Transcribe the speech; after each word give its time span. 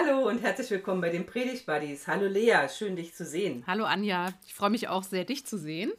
Hallo 0.00 0.28
und 0.28 0.42
herzlich 0.42 0.70
willkommen 0.70 1.00
bei 1.00 1.08
den 1.08 1.26
Predigt 1.26 1.66
Buddies. 1.66 2.06
Hallo 2.06 2.28
Lea, 2.28 2.68
schön 2.68 2.94
dich 2.94 3.16
zu 3.16 3.24
sehen. 3.24 3.64
Hallo 3.66 3.84
Anja, 3.84 4.28
ich 4.46 4.54
freue 4.54 4.70
mich 4.70 4.86
auch 4.86 5.02
sehr, 5.02 5.24
dich 5.24 5.44
zu 5.44 5.58
sehen. 5.58 5.92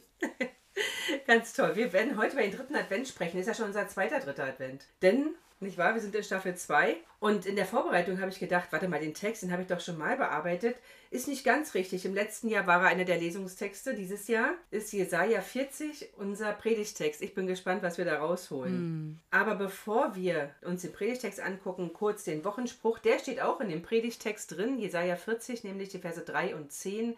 Ganz 1.26 1.52
toll. 1.52 1.76
Wir 1.76 1.92
werden 1.92 2.16
heute 2.16 2.32
über 2.32 2.40
den 2.40 2.52
dritten 2.52 2.76
Advent 2.76 3.08
sprechen. 3.08 3.38
Ist 3.38 3.46
ja 3.46 3.52
schon 3.52 3.66
unser 3.66 3.88
zweiter 3.88 4.18
dritter 4.20 4.44
Advent. 4.44 4.86
Denn 5.02 5.34
nicht 5.60 5.78
wahr? 5.78 5.94
Wir 5.94 6.00
sind 6.00 6.14
in 6.14 6.22
Staffel 6.22 6.54
2 6.54 6.96
und 7.18 7.44
in 7.44 7.56
der 7.56 7.66
Vorbereitung 7.66 8.20
habe 8.20 8.30
ich 8.30 8.38
gedacht, 8.38 8.68
warte 8.70 8.88
mal, 8.88 9.00
den 9.00 9.14
Text, 9.14 9.42
den 9.42 9.52
habe 9.52 9.62
ich 9.62 9.68
doch 9.68 9.80
schon 9.80 9.98
mal 9.98 10.16
bearbeitet. 10.16 10.76
Ist 11.10 11.28
nicht 11.28 11.44
ganz 11.44 11.74
richtig. 11.74 12.04
Im 12.04 12.14
letzten 12.14 12.48
Jahr 12.48 12.66
war 12.66 12.82
er 12.82 12.88
einer 12.88 13.04
der 13.04 13.18
Lesungstexte. 13.18 13.94
Dieses 13.94 14.28
Jahr 14.28 14.54
ist 14.70 14.92
Jesaja 14.92 15.42
40 15.42 16.10
unser 16.16 16.52
Predigtext. 16.52 17.20
Ich 17.20 17.34
bin 17.34 17.46
gespannt, 17.46 17.82
was 17.82 17.98
wir 17.98 18.04
da 18.04 18.18
rausholen. 18.18 19.08
Mm. 19.08 19.18
Aber 19.30 19.56
bevor 19.56 20.14
wir 20.14 20.54
uns 20.62 20.82
den 20.82 20.92
Predigtext 20.92 21.40
angucken, 21.40 21.92
kurz 21.92 22.24
den 22.24 22.44
Wochenspruch. 22.44 22.98
Der 22.98 23.18
steht 23.18 23.40
auch 23.40 23.60
in 23.60 23.68
dem 23.68 23.82
Predigtext 23.82 24.56
drin, 24.56 24.78
Jesaja 24.78 25.16
40, 25.16 25.64
nämlich 25.64 25.88
die 25.88 25.98
Verse 25.98 26.22
3 26.22 26.54
und 26.54 26.72
10. 26.72 27.16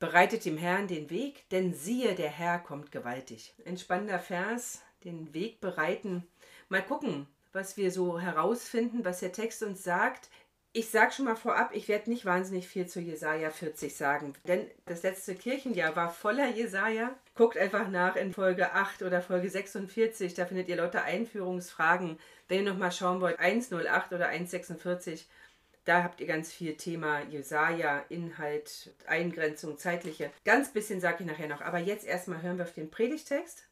Bereitet 0.00 0.44
dem 0.44 0.56
Herrn 0.58 0.88
den 0.88 1.08
Weg, 1.10 1.48
denn 1.50 1.74
siehe, 1.74 2.14
der 2.14 2.30
Herr 2.30 2.58
kommt 2.58 2.90
gewaltig. 2.90 3.54
Ein 3.66 3.76
spannender 3.78 4.18
Vers, 4.18 4.82
den 5.04 5.32
Weg 5.34 5.60
bereiten. 5.60 6.26
Mal 6.68 6.82
gucken, 6.82 7.26
was 7.52 7.76
wir 7.76 7.90
so 7.90 8.18
herausfinden, 8.18 9.04
was 9.04 9.20
der 9.20 9.32
Text 9.32 9.62
uns 9.62 9.82
sagt. 9.82 10.28
Ich 10.72 10.88
sage 10.90 11.10
schon 11.10 11.24
mal 11.24 11.34
vorab, 11.34 11.74
ich 11.74 11.88
werde 11.88 12.10
nicht 12.10 12.24
wahnsinnig 12.24 12.68
viel 12.68 12.86
zu 12.86 13.00
Jesaja 13.00 13.50
40 13.50 13.96
sagen, 13.96 14.34
denn 14.46 14.70
das 14.86 15.02
letzte 15.02 15.34
Kirchenjahr 15.34 15.96
war 15.96 16.12
voller 16.12 16.48
Jesaja. 16.48 17.12
Guckt 17.34 17.58
einfach 17.58 17.88
nach 17.88 18.14
in 18.14 18.32
Folge 18.32 18.72
8 18.72 19.02
oder 19.02 19.20
Folge 19.20 19.50
46, 19.50 20.34
da 20.34 20.46
findet 20.46 20.68
ihr 20.68 20.76
lauter 20.76 21.02
Einführungsfragen. 21.02 22.20
Wenn 22.46 22.64
ihr 22.64 22.72
nochmal 22.72 22.92
schauen 22.92 23.20
wollt, 23.20 23.40
108 23.40 24.12
oder 24.12 24.28
146, 24.28 25.26
da 25.84 26.04
habt 26.04 26.20
ihr 26.20 26.28
ganz 26.28 26.52
viel 26.52 26.76
Thema 26.76 27.22
Jesaja, 27.22 28.04
Inhalt, 28.08 28.94
Eingrenzung, 29.08 29.76
zeitliche. 29.76 30.30
Ganz 30.44 30.72
bisschen 30.72 31.00
sage 31.00 31.24
ich 31.24 31.26
nachher 31.26 31.48
noch, 31.48 31.62
aber 31.62 31.78
jetzt 31.78 32.06
erstmal 32.06 32.42
hören 32.42 32.58
wir 32.58 32.64
auf 32.64 32.74
den 32.74 32.90
Predigtext. 32.90 33.69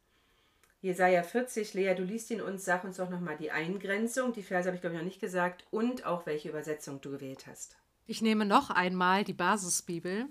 Jesaja 0.81 1.25
40, 1.25 1.75
Lea, 1.75 1.95
du 1.95 2.05
liest 2.05 2.31
ihn 2.31 2.41
uns, 2.41 2.65
sag 2.65 2.85
uns 2.85 2.99
doch 2.99 3.11
nochmal 3.11 3.37
die 3.37 3.51
Eingrenzung. 3.51 4.33
Die 4.33 4.43
Verse 4.43 4.69
habe 4.69 4.77
ich, 4.77 4.81
glaube 4.81 4.95
ich, 4.95 5.01
noch 5.01 5.07
nicht 5.07 5.21
gesagt. 5.21 5.67
Und 5.71 6.07
auch 6.07 6.25
welche 6.27 6.51
Übersetzung 6.51 7.01
du 7.01 7.11
gewählt 7.11 7.47
hast. 7.47 7.77
Ich 8.07 8.23
nehme 8.23 8.47
noch 8.47 8.71
einmal 8.71 9.25
die 9.25 9.33
Basisbibel. 9.33 10.29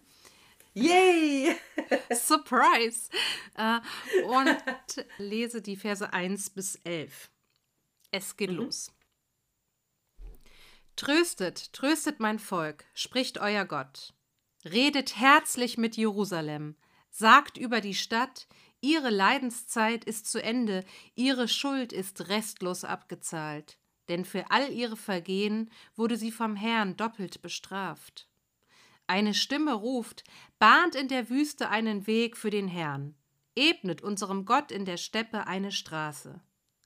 Yay! 0.73 1.55
Surprise! 2.13 3.09
Äh, 3.55 3.79
und 4.25 5.05
lese 5.17 5.61
die 5.61 5.75
Verse 5.75 6.13
1 6.13 6.51
bis 6.51 6.75
11. 6.83 7.29
Es 8.11 8.37
geht 8.37 8.51
mhm. 8.51 8.57
los. 8.57 8.91
Tröstet, 10.95 11.73
tröstet 11.73 12.19
mein 12.19 12.39
Volk, 12.39 12.85
spricht 12.93 13.37
euer 13.37 13.65
Gott. 13.65 14.13
Redet 14.65 15.17
herzlich 15.17 15.77
mit 15.77 15.97
Jerusalem, 15.97 16.75
sagt 17.11 17.57
über 17.57 17.81
die 17.81 17.93
Stadt, 17.93 18.47
Ihre 18.81 19.09
Leidenszeit 19.09 20.05
ist 20.05 20.29
zu 20.29 20.41
Ende, 20.41 20.83
ihre 21.15 21.47
Schuld 21.47 21.91
ist 21.91 22.29
restlos 22.29 22.83
abgezahlt, 22.83 23.79
denn 24.07 24.23
für 24.23 24.51
all 24.51 24.71
ihre 24.71 24.97
Vergehen 24.97 25.71
wurde 25.95 26.15
sie 26.15 26.31
vom 26.31 26.55
Herrn 26.55 26.95
doppelt 26.95 27.41
bestraft. 27.41 28.27
Eine 29.07 29.33
Stimme 29.33 29.73
ruft, 29.73 30.23
bahnt 30.59 30.93
in 30.93 31.07
der 31.07 31.29
Wüste 31.29 31.69
einen 31.69 32.05
Weg 32.07 32.37
für 32.37 32.51
den 32.51 32.67
Herrn, 32.67 33.15
ebnet 33.55 34.01
unserem 34.01 34.45
Gott 34.45 34.71
in 34.71 34.85
der 34.85 34.97
Steppe 34.97 35.47
eine 35.47 35.71
Straße. 35.71 36.39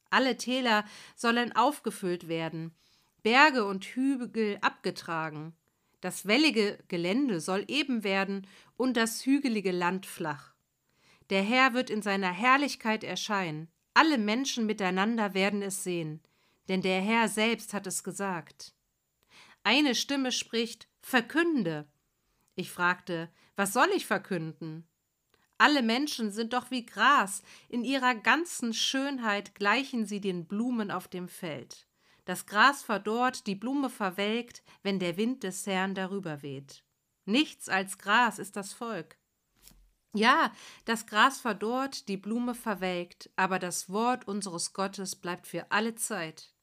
Alle 0.10 0.38
Täler 0.38 0.86
sollen 1.16 1.56
aufgefüllt 1.56 2.28
werden, 2.28 2.74
Berge 3.24 3.66
und 3.66 3.84
Hügel 3.84 4.58
abgetragen. 4.62 5.54
Das 6.00 6.26
wellige 6.26 6.80
Gelände 6.88 7.40
soll 7.40 7.66
eben 7.68 8.04
werden 8.04 8.48
und 8.78 8.98
das 8.98 9.26
hügelige 9.26 9.72
Land 9.72 10.06
flach. 10.06 10.51
Der 11.31 11.44
Herr 11.44 11.74
wird 11.74 11.90
in 11.90 12.02
seiner 12.02 12.31
Herrlichkeit 12.31 13.06
erscheinen. 13.06 13.69
Alle 13.94 14.18
Menschen 14.18 14.66
miteinander 14.66 15.34
werden 15.34 15.62
es 15.62 15.81
sehen, 15.81 16.22
denn 16.68 16.81
der 16.81 17.02
Herr 17.02 17.30
selbst 17.30 17.74
hat 17.74 17.88
es 17.88 18.03
gesagt. 18.03 18.74
Eine 19.64 19.96
Stimme 19.96 20.34
spricht 20.34 20.90
Verkünde. 21.02 21.88
Ich 22.56 22.70
fragte, 22.70 23.30
was 23.56 23.72
soll 23.72 23.88
ich 23.96 24.06
verkünden? 24.06 24.86
Alle 25.58 25.84
Menschen 25.84 26.31
sind 26.31 26.52
doch 26.52 26.70
wie 26.70 26.86
Gras, 26.86 27.44
in 27.70 27.86
ihrer 27.86 28.14
ganzen 28.14 28.74
Schönheit 28.74 29.56
gleichen 29.56 30.06
sie 30.06 30.20
den 30.20 30.46
Blumen 30.46 30.91
auf 30.91 31.08
dem 31.08 31.30
Feld. 31.30 31.88
Das 32.25 32.46
Gras 32.46 32.84
verdorrt, 32.84 33.47
die 33.47 33.56
Blume 33.56 33.90
verwelkt, 33.90 34.64
wenn 34.84 35.00
der 35.00 35.16
Wind 35.16 35.44
des 35.44 35.66
Herrn 35.66 35.96
darüber 35.96 36.41
weht. 36.41 36.84
Nichts 37.24 37.70
als 37.70 37.97
Gras 37.97 38.38
ist 38.38 38.58
das 38.58 38.74
Volk. 38.74 39.18
Ja, 40.14 40.52
das 40.86 41.06
Gras 41.06 41.40
verdorrt, 41.40 42.08
die 42.10 42.18
Blume 42.18 42.54
verwelkt, 42.54 43.30
aber 43.38 43.60
das 43.60 43.90
Wort 43.90 44.28
unseres 44.28 44.74
Gottes 44.74 45.16
bleibt 45.16 45.48
für 45.48 45.72
alle 45.72 45.96
Zeit. 45.96 46.54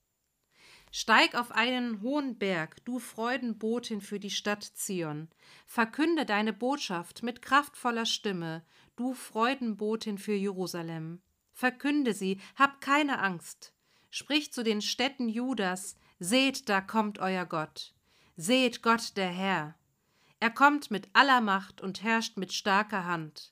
Steig 0.91 1.35
auf 1.35 1.53
einen 1.53 2.03
hohen 2.03 2.39
Berg, 2.39 2.85
du 2.85 2.99
Freudenbotin 2.99 4.01
für 4.01 4.19
die 4.19 4.31
Stadt 4.31 4.65
Zion. 4.65 5.29
Verkünde 5.67 6.25
deine 6.25 6.53
Botschaft 6.53 7.23
mit 7.23 7.43
kraftvoller 7.43 8.07
Stimme, 8.07 8.65
du 8.97 9.15
Freudenbotin 9.15 10.19
für 10.19 10.35
Jerusalem. 10.35 11.21
Verkünde 11.53 12.15
sie, 12.15 12.41
hab 12.57 12.81
keine 12.81 13.21
Angst. 13.21 13.73
Sprich 14.11 14.53
zu 14.53 14.63
den 14.63 14.81
Städten 14.81 15.29
Judas, 15.29 15.97
seht, 16.19 16.69
da 16.69 16.81
kommt 16.81 17.19
euer 17.19 17.45
Gott. 17.45 17.95
Seht 18.37 18.83
Gott 18.83 19.17
der 19.17 19.29
Herr. 19.29 19.75
Er 20.41 20.51
kommt 20.51 20.91
mit 20.91 21.09
aller 21.13 21.41
Macht 21.41 21.81
und 21.81 22.03
herrscht 22.03 22.37
mit 22.37 22.53
starker 22.53 23.05
Hand. 23.05 23.51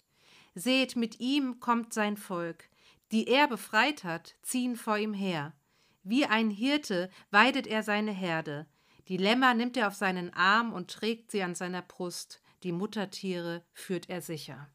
Seht, 0.55 0.97
mit 0.97 1.21
ihm 1.21 1.61
kommt 1.61 1.93
sein 1.93 2.17
Volk. 2.17 2.69
Die 3.13 3.29
er 3.29 3.49
befreit 3.49 4.05
hat, 4.05 4.35
ziehen 4.43 4.77
vor 4.77 4.97
ihm 4.97 5.13
her. 5.13 5.53
Wie 6.03 6.27
ein 6.27 6.51
Hirte 6.51 7.11
weidet 7.31 7.67
er 7.67 7.83
seine 7.83 8.13
Herde. 8.13 8.67
Die 9.09 9.17
Lämmer 9.17 9.55
nimmt 9.55 9.77
er 9.77 9.89
auf 9.89 9.95
seinen 9.95 10.33
Arm 10.35 10.73
und 10.73 10.91
trägt 10.91 11.31
sie 11.31 11.43
an 11.43 11.55
seiner 11.55 11.83
Brust. 11.83 12.41
Die 12.63 12.73
Muttertiere 12.73 13.63
führt 13.73 14.09
er 14.09 14.21
sicher. 14.21 14.69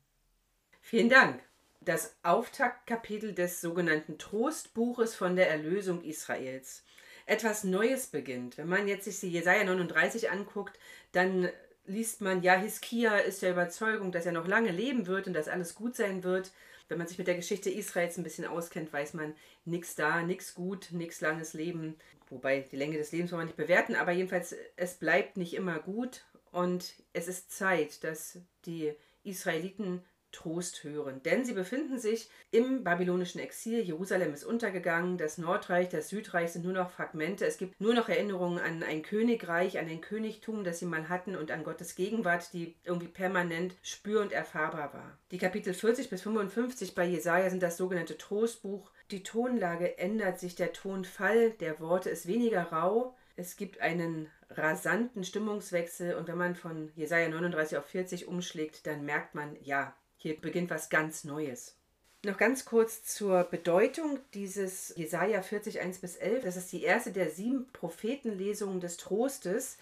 Vielen 0.82 1.10
Dank. 1.10 1.42
Das 1.82 2.16
Auftaktkapitel 2.22 3.34
des 3.34 3.60
sogenannten 3.60 4.18
Trostbuches 4.18 5.16
von 5.16 5.36
der 5.36 5.50
Erlösung 5.50 6.04
Israels. 6.04 6.84
Etwas 7.26 7.64
Neues 7.64 8.08
beginnt. 8.08 8.58
Wenn 8.58 8.70
man 8.70 8.88
jetzt 8.88 9.06
sich 9.06 9.20
die 9.20 9.32
Jesaja 9.32 9.64
39 9.64 10.30
anguckt, 10.30 10.78
dann 11.12 11.50
liest 11.92 12.22
man, 12.22 12.42
ja, 12.42 12.56
Hiskia 12.56 13.18
ist 13.18 13.42
der 13.42 13.52
Überzeugung, 13.52 14.12
dass 14.12 14.26
er 14.26 14.32
noch 14.32 14.48
lange 14.48 14.72
leben 14.72 15.08
wird 15.08 15.28
und 15.28 15.34
dass 15.34 15.48
alles 15.48 15.76
gut 15.76 15.96
sein 15.96 16.24
wird. 16.24 16.52
Wenn 16.88 16.98
man 16.98 17.08
sich 17.08 17.18
mit 17.18 17.28
der 17.28 17.36
Geschichte 17.36 17.70
Israels 17.70 18.18
ein 18.18 18.24
bisschen 18.24 18.46
auskennt, 18.46 18.92
weiß 18.92 19.14
man, 19.14 19.34
nichts 19.66 19.96
da, 19.96 20.24
nichts 20.24 20.54
gut, 20.56 20.90
nichts 20.92 21.22
langes 21.22 21.54
Leben. 21.54 21.96
Wobei 22.30 22.62
die 22.62 22.78
Länge 22.78 22.98
des 22.98 23.12
Lebens 23.12 23.32
wollen 23.32 23.42
wir 23.42 23.46
nicht 23.46 23.58
bewerten, 23.58 23.96
aber 23.96 24.12
jedenfalls, 24.12 24.56
es 24.76 24.96
bleibt 24.96 25.38
nicht 25.38 25.54
immer 25.54 25.80
gut 25.80 26.26
und 26.52 26.94
es 27.14 27.28
ist 27.28 27.52
Zeit, 27.52 28.04
dass 28.04 28.40
die 28.66 28.94
Israeliten 29.24 30.04
Trost 30.32 30.84
hören. 30.84 31.22
Denn 31.24 31.46
sie 31.46 31.54
befinden 31.54 31.98
sich 31.98 32.30
im 32.52 32.84
babylonischen 32.84 33.42
Exil. 33.42 33.82
Jerusalem 33.82 34.34
ist 34.34 34.44
untergegangen. 34.44 35.18
Das 35.18 35.38
Nordreich, 35.38 35.90
das 35.90 36.10
Südreich 36.10 36.52
sind 36.52 36.66
nur 36.66 36.74
noch 36.74 36.92
Fragmente. 36.92 37.46
Es 37.46 37.58
gibt 37.58 37.80
nur 37.80 37.94
noch 37.94 38.10
Erinnerungen 38.10 38.60
an 38.60 38.84
ein 38.84 39.02
Königreich, 39.02 39.80
an 39.80 39.88
ein 39.88 40.02
Königtum, 40.02 40.64
das 40.64 40.80
sie 40.80 40.86
mal 40.86 41.10
hatten 41.10 41.36
und 41.36 41.52
an 41.52 41.64
Gottes 41.64 41.96
Gegenwart, 41.96 42.54
die 42.54 42.76
irgendwie 42.84 43.08
permanent 43.08 43.76
spür- 43.82 44.22
und 44.22 44.32
erfahrbar 44.32 44.94
war. 44.94 45.18
Die 45.32 45.38
Kapitel 45.38 45.74
40 45.74 46.10
bis 46.10 46.22
55 46.22 46.96
bei 46.96 47.06
Jesaja 47.06 47.50
sind 47.50 47.64
das 47.64 47.78
sogenannte 47.78 48.18
Trostbuch. 48.18 48.92
Die 49.12 49.24
Tonlage 49.24 49.98
ändert 49.98 50.40
sich, 50.40 50.56
der 50.56 50.74
Tonfall 50.74 51.52
der 51.52 51.80
Worte 51.80 52.10
ist 52.10 52.28
weniger 52.28 52.64
rau. 52.64 53.16
Es 53.36 53.56
gibt 53.58 53.82
einen 53.82 54.30
rasanten 54.50 55.24
Stimmungswechsel 55.24 56.16
und 56.16 56.28
wenn 56.28 56.38
man 56.38 56.56
von 56.56 56.92
Jesaja 56.96 57.30
39 57.30 57.78
auf 57.78 57.86
40 57.86 58.28
umschlägt, 58.28 58.86
dann 58.86 59.06
merkt 59.06 59.36
man, 59.36 59.58
ja, 59.62 59.96
hier 60.22 60.40
beginnt 60.40 60.70
was 60.70 60.90
ganz 60.90 61.24
Neues. 61.24 61.76
Noch 62.24 62.38
ganz 62.38 62.66
kurz 62.66 63.04
zur 63.04 63.44
Bedeutung 63.46 64.20
dieses 64.36 64.94
Jesaja 64.96 65.42
40, 65.42 65.82
1 65.82 65.98
bis 65.98 66.16
11. 66.18 66.44
Das 66.44 66.56
ist 66.56 66.72
die 66.72 66.84
erste 66.84 67.12
der 67.12 67.32
sieben 67.32 67.68
Prophetenlesungen 67.74 68.80
des 68.80 68.98
Trostes, 68.98 69.78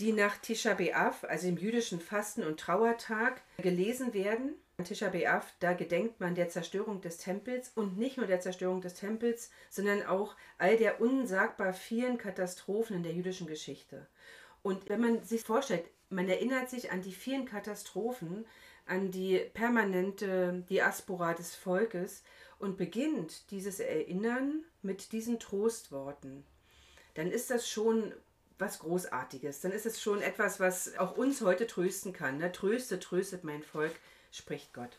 die 0.00 0.12
nach 0.12 0.38
Tisha 0.38 0.72
B'Av, 0.72 1.24
also 1.26 1.46
dem 1.46 1.58
jüdischen 1.58 2.00
Fasten- 2.00 2.42
und 2.42 2.58
Trauertag, 2.58 3.40
gelesen 3.58 4.12
werden. 4.14 4.54
An 4.78 4.84
Tisha 4.84 5.10
B'Av, 5.10 5.44
da 5.60 5.74
gedenkt 5.74 6.18
man 6.18 6.34
der 6.34 6.48
Zerstörung 6.48 7.00
des 7.02 7.18
Tempels 7.18 7.70
und 7.76 7.96
nicht 7.96 8.16
nur 8.16 8.26
der 8.26 8.40
Zerstörung 8.40 8.80
des 8.80 8.94
Tempels, 8.94 9.50
sondern 9.68 10.02
auch 10.02 10.34
all 10.58 10.76
der 10.76 11.00
unsagbar 11.00 11.72
vielen 11.72 12.18
Katastrophen 12.18 12.96
in 12.96 13.02
der 13.04 13.12
jüdischen 13.12 13.46
Geschichte. 13.46 14.08
Und 14.62 14.88
wenn 14.88 15.00
man 15.00 15.22
sich 15.22 15.42
vorstellt, 15.44 15.84
man 16.08 16.28
erinnert 16.28 16.68
sich 16.68 16.90
an 16.90 17.02
die 17.02 17.12
vielen 17.12 17.44
Katastrophen, 17.44 18.44
an 18.90 19.10
die 19.12 19.38
permanente 19.38 20.64
Diaspora 20.68 21.34
des 21.34 21.54
Volkes 21.54 22.22
und 22.58 22.76
beginnt 22.76 23.50
dieses 23.50 23.78
Erinnern 23.80 24.64
mit 24.82 25.12
diesen 25.12 25.38
Trostworten, 25.38 26.44
dann 27.14 27.30
ist 27.30 27.50
das 27.50 27.68
schon 27.68 28.12
was 28.58 28.80
Großartiges. 28.80 29.60
Dann 29.60 29.72
ist 29.72 29.86
es 29.86 30.02
schon 30.02 30.20
etwas, 30.20 30.60
was 30.60 30.98
auch 30.98 31.16
uns 31.16 31.40
heute 31.40 31.66
trösten 31.66 32.12
kann. 32.12 32.38
Ne? 32.38 32.52
Tröste, 32.52 32.98
tröstet 32.98 33.44
mein 33.44 33.62
Volk, 33.62 33.94
spricht 34.32 34.74
Gott. 34.74 34.98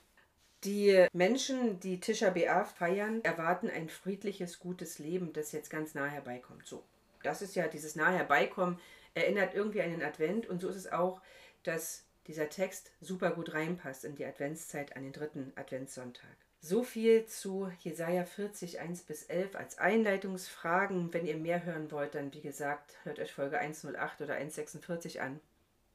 Die 0.63 1.07
Menschen, 1.13 1.79
die 1.79 1.99
Tisha 1.99 2.29
B'Av 2.29 2.65
feiern, 2.65 3.21
erwarten 3.23 3.69
ein 3.69 3.89
friedliches, 3.89 4.59
gutes 4.59 4.99
Leben, 4.99 5.33
das 5.33 5.51
jetzt 5.51 5.69
ganz 5.69 5.95
nah 5.95 6.05
herbeikommt. 6.05 6.65
So, 6.65 6.83
das 7.23 7.41
ist 7.41 7.55
ja 7.55 7.67
dieses 7.67 7.95
nah 7.95 8.11
herbeikommen, 8.11 8.79
erinnert 9.15 9.53
irgendwie 9.53 9.81
an 9.81 9.91
den 9.91 10.03
Advent 10.03 10.47
und 10.47 10.61
so 10.61 10.69
ist 10.69 10.75
es 10.75 10.91
auch, 10.91 11.21
dass 11.63 12.03
dieser 12.27 12.49
Text 12.49 12.91
super 13.01 13.31
gut 13.31 13.53
reinpasst 13.53 14.05
in 14.05 14.15
die 14.15 14.25
Adventszeit 14.25 14.95
an 14.95 15.03
den 15.03 15.13
dritten 15.13 15.51
Adventssonntag. 15.55 16.35
So 16.63 16.83
viel 16.83 17.25
zu 17.25 17.71
Jesaja 17.79 18.23
40, 18.23 18.79
1 18.79 19.01
bis 19.03 19.23
11 19.23 19.55
als 19.55 19.79
Einleitungsfragen. 19.79 21.11
Wenn 21.11 21.25
ihr 21.25 21.37
mehr 21.37 21.65
hören 21.65 21.89
wollt, 21.89 22.13
dann 22.13 22.31
wie 22.33 22.41
gesagt, 22.41 22.97
hört 23.03 23.17
euch 23.17 23.33
Folge 23.33 23.57
108 23.57 24.21
oder 24.21 24.35
146 24.35 25.21
an. 25.21 25.39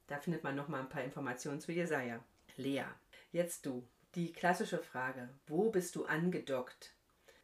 Da 0.08 0.18
findet 0.18 0.42
man 0.42 0.56
nochmal 0.56 0.80
ein 0.80 0.88
paar 0.88 1.04
Informationen 1.04 1.60
zu 1.60 1.70
Jesaja. 1.70 2.18
Lea, 2.56 2.84
jetzt 3.30 3.64
du. 3.64 3.86
Die 4.16 4.32
klassische 4.32 4.78
Frage: 4.78 5.28
Wo 5.46 5.70
bist 5.70 5.94
du 5.94 6.04
angedockt? 6.06 6.92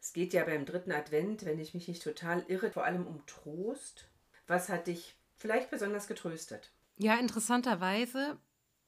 Es 0.01 0.11
geht 0.11 0.33
ja 0.33 0.43
beim 0.43 0.65
dritten 0.65 0.91
Advent, 0.91 1.45
wenn 1.45 1.59
ich 1.59 1.73
mich 1.73 1.87
nicht 1.87 2.03
total 2.03 2.43
irre, 2.49 2.71
vor 2.71 2.83
allem 2.83 3.07
um 3.07 3.25
Trost. 3.25 4.09
Was 4.47 4.67
hat 4.67 4.87
dich 4.87 5.15
vielleicht 5.37 5.71
besonders 5.71 6.07
getröstet? 6.07 6.71
Ja, 6.97 7.15
interessanterweise, 7.15 8.37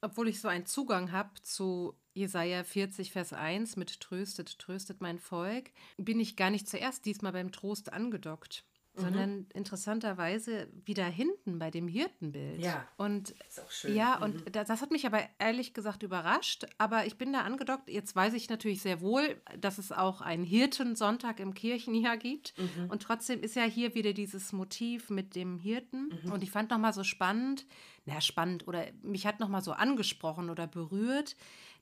obwohl 0.06 0.28
ich 0.28 0.40
so 0.40 0.48
einen 0.48 0.66
Zugang 0.66 1.12
habe 1.12 1.42
zu 1.42 1.96
Jesaja 2.14 2.64
40, 2.64 3.12
Vers 3.12 3.34
1 3.34 3.76
mit 3.76 4.00
Tröstet, 4.00 4.60
tröstet 4.60 5.02
mein 5.02 5.20
Volk, 5.20 5.72
bin 5.98 6.20
ich 6.20 6.36
gar 6.36 6.50
nicht 6.50 6.70
zuerst 6.70 7.06
diesmal 7.06 7.34
beim 7.34 7.52
Trost 7.52 7.92
angedockt. 7.92 8.64
Mhm. 8.96 9.02
Sondern 9.02 9.48
interessanterweise 9.54 10.68
wieder 10.86 11.06
hinten 11.06 11.60
bei 11.60 11.72
dem 11.72 11.88
Hirtenbild. 11.88 12.62
Ja. 12.62 12.88
Und 12.98 13.32
ist 13.48 13.62
auch 13.62 13.72
schön. 13.72 13.96
ja, 13.96 14.22
und 14.24 14.46
mhm. 14.46 14.52
das, 14.52 14.68
das 14.68 14.82
hat 14.82 14.92
mich 14.92 15.06
aber 15.06 15.22
ehrlich 15.40 15.74
gesagt 15.74 16.04
überrascht. 16.04 16.66
Aber 16.78 17.06
ich 17.06 17.18
bin 17.18 17.34
da 17.34 17.42
angedockt. 17.42 17.90
Jetzt 17.90 18.16
weiß 18.16 18.34
ich 18.34 18.50
natürlich 18.50 18.82
sehr 18.82 19.02
wohl, 19.02 19.42
dass 19.60 19.78
es 19.78 19.92
auch 19.92 20.22
einen 20.22 20.44
Hirtensonntag 20.44 21.40
im 21.40 21.54
Kirchenjahr 21.54 22.18
gibt. 22.18 22.54
Mhm. 22.58 22.90
Und 22.90 23.02
trotzdem 23.02 23.42
ist 23.42 23.56
ja 23.56 23.64
hier 23.64 23.96
wieder 23.96 24.14
dieses 24.14 24.54
Motiv 24.54 25.10
mit 25.10 25.36
dem 25.36 25.60
Hirten. 25.60 26.12
Mhm. 26.24 26.32
Und 26.32 26.44
ich 26.44 26.52
fand 26.52 26.72
nochmal 26.72 26.94
so 26.94 27.04
spannend, 27.04 27.66
na 28.06 28.22
spannend, 28.22 28.68
oder 28.68 28.86
mich 29.02 29.26
hat 29.26 29.40
nochmal 29.40 29.62
so 29.62 29.72
angesprochen 29.72 30.50
oder 30.50 30.68
berührt, 30.68 31.36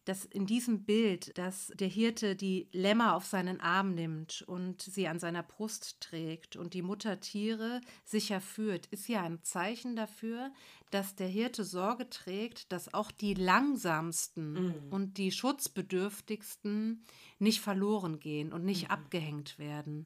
dass 0.05 0.25
in 0.25 0.45
diesem 0.45 0.83
Bild, 0.83 1.37
dass 1.37 1.67
der 1.75 1.87
Hirte 1.87 2.35
die 2.35 2.67
Lämmer 2.71 3.15
auf 3.15 3.25
seinen 3.25 3.61
Arm 3.61 3.93
nimmt 3.95 4.43
und 4.47 4.81
sie 4.81 5.07
an 5.07 5.19
seiner 5.19 5.43
Brust 5.43 6.01
trägt 6.01 6.55
und 6.55 6.73
die 6.73 6.81
Mutter 6.81 7.19
Tiere 7.19 7.79
sicher 8.03 8.41
führt, 8.41 8.87
ist 8.87 9.07
ja 9.07 9.21
ein 9.23 9.41
Zeichen 9.43 9.95
dafür, 9.95 10.51
dass 10.91 11.15
der 11.15 11.27
Hirte 11.27 11.63
Sorge 11.63 12.09
trägt, 12.09 12.71
dass 12.71 12.93
auch 12.93 13.11
die 13.11 13.33
langsamsten 13.33 14.53
Mhm. 14.53 14.73
und 14.91 15.17
die 15.17 15.31
schutzbedürftigsten 15.31 17.03
nicht 17.39 17.61
verloren 17.61 18.19
gehen 18.19 18.53
und 18.53 18.63
nicht 18.65 18.83
Mhm. 18.85 18.91
abgehängt 18.91 19.57
werden. 19.59 20.05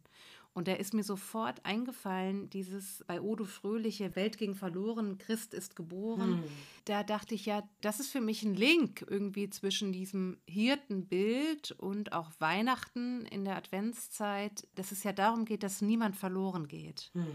Und 0.58 0.68
da 0.68 0.74
ist 0.74 0.96
mir 0.96 1.04
sofort 1.04 1.64
eingefallen, 1.68 2.50
dieses 2.50 3.04
bei 3.06 3.22
Odo 3.22 3.46
Fröhliche, 3.46 4.16
Welt 4.16 4.40
ging 4.40 4.56
verloren, 4.56 5.20
Christ 5.20 5.54
ist 5.54 5.76
geboren. 5.76 6.42
Hm. 6.42 6.44
Da 6.86 7.04
dachte 7.04 7.36
ich 7.36 7.46
ja, 7.46 7.62
das 7.82 8.00
ist 8.00 8.12
für 8.12 8.22
mich 8.22 8.42
ein 8.42 8.56
Link 8.56 9.06
irgendwie 9.08 9.52
zwischen 9.52 9.92
diesem 9.92 10.40
Hirtenbild 10.48 11.74
und 11.74 12.12
auch 12.12 12.32
Weihnachten 12.40 13.24
in 13.28 13.46
der 13.46 13.56
Adventszeit, 13.56 14.68
dass 14.74 14.92
es 14.92 15.04
ja 15.04 15.14
darum 15.14 15.46
geht, 15.46 15.62
dass 15.62 15.84
niemand 15.84 16.16
verloren 16.16 16.68
geht. 16.68 17.12
Hm. 17.14 17.28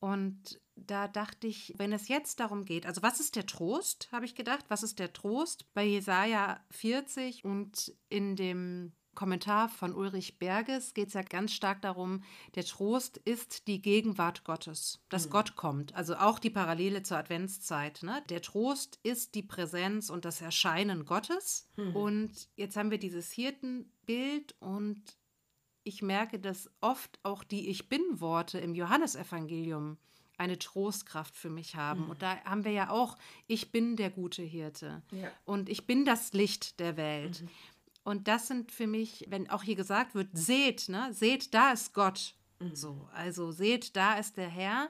Und 0.00 0.60
da 0.74 1.06
dachte 1.06 1.46
ich, 1.46 1.74
wenn 1.76 1.92
es 1.92 2.08
jetzt 2.08 2.40
darum 2.40 2.64
geht, 2.64 2.86
also 2.86 3.02
was 3.02 3.20
ist 3.20 3.36
der 3.36 3.46
Trost, 3.46 4.08
habe 4.10 4.24
ich 4.24 4.34
gedacht, 4.34 4.64
was 4.66 4.82
ist 4.82 4.98
der 4.98 5.12
Trost 5.12 5.72
bei 5.74 5.84
Jesaja 5.84 6.58
40 6.72 7.44
und 7.44 7.94
in 8.08 8.34
dem 8.34 8.94
Kommentar 9.14 9.68
von 9.68 9.94
Ulrich 9.94 10.38
Berges 10.38 10.94
geht 10.94 11.08
es 11.08 11.14
ja 11.14 11.22
ganz 11.22 11.52
stark 11.52 11.82
darum, 11.82 12.22
der 12.54 12.64
Trost 12.64 13.18
ist 13.18 13.66
die 13.68 13.82
Gegenwart 13.82 14.44
Gottes, 14.44 15.00
dass 15.08 15.26
Mhm. 15.26 15.30
Gott 15.30 15.56
kommt. 15.56 15.94
Also 15.94 16.16
auch 16.16 16.38
die 16.38 16.50
Parallele 16.50 17.02
zur 17.02 17.18
Adventszeit. 17.18 18.02
Ne? 18.02 18.22
Der 18.30 18.40
Trost 18.42 18.98
ist 19.02 19.34
die 19.34 19.42
Präsenz 19.42 20.08
und 20.10 20.24
das 20.24 20.40
Erscheinen 20.40 21.04
Gottes. 21.04 21.68
Mhm. 21.76 21.96
Und 21.96 22.48
jetzt 22.56 22.76
haben 22.76 22.90
wir 22.90 22.98
dieses 22.98 23.30
Hirtenbild 23.32 24.54
und 24.60 25.02
ich 25.84 26.00
merke, 26.02 26.38
dass 26.38 26.70
oft 26.80 27.18
auch 27.22 27.44
die 27.44 27.68
Ich 27.68 27.88
bin-Worte 27.88 28.58
im 28.60 28.74
Johannesevangelium 28.74 29.98
eine 30.38 30.58
Trostkraft 30.58 31.36
für 31.36 31.50
mich 31.50 31.76
haben. 31.76 32.04
Mhm. 32.04 32.10
Und 32.10 32.22
da 32.22 32.36
haben 32.44 32.64
wir 32.64 32.72
ja 32.72 32.90
auch, 32.90 33.16
ich 33.46 33.70
bin 33.70 33.96
der 33.96 34.10
gute 34.10 34.42
Hirte 34.42 35.02
Ja. 35.12 35.30
und 35.44 35.68
ich 35.68 35.86
bin 35.86 36.04
das 36.04 36.32
Licht 36.32 36.80
der 36.80 36.96
Welt. 36.96 37.42
Mhm. 37.42 37.48
Und 38.04 38.26
das 38.28 38.48
sind 38.48 38.72
für 38.72 38.86
mich, 38.86 39.26
wenn 39.28 39.48
auch 39.50 39.62
hier 39.62 39.76
gesagt 39.76 40.14
wird, 40.14 40.28
seht, 40.32 40.88
ne, 40.88 41.08
seht, 41.12 41.54
da 41.54 41.72
ist 41.72 41.94
Gott. 41.94 42.34
Mhm. 42.60 42.74
So, 42.74 43.08
also 43.14 43.52
seht, 43.52 43.94
da 43.96 44.14
ist 44.18 44.36
der 44.36 44.48
Herr. 44.48 44.88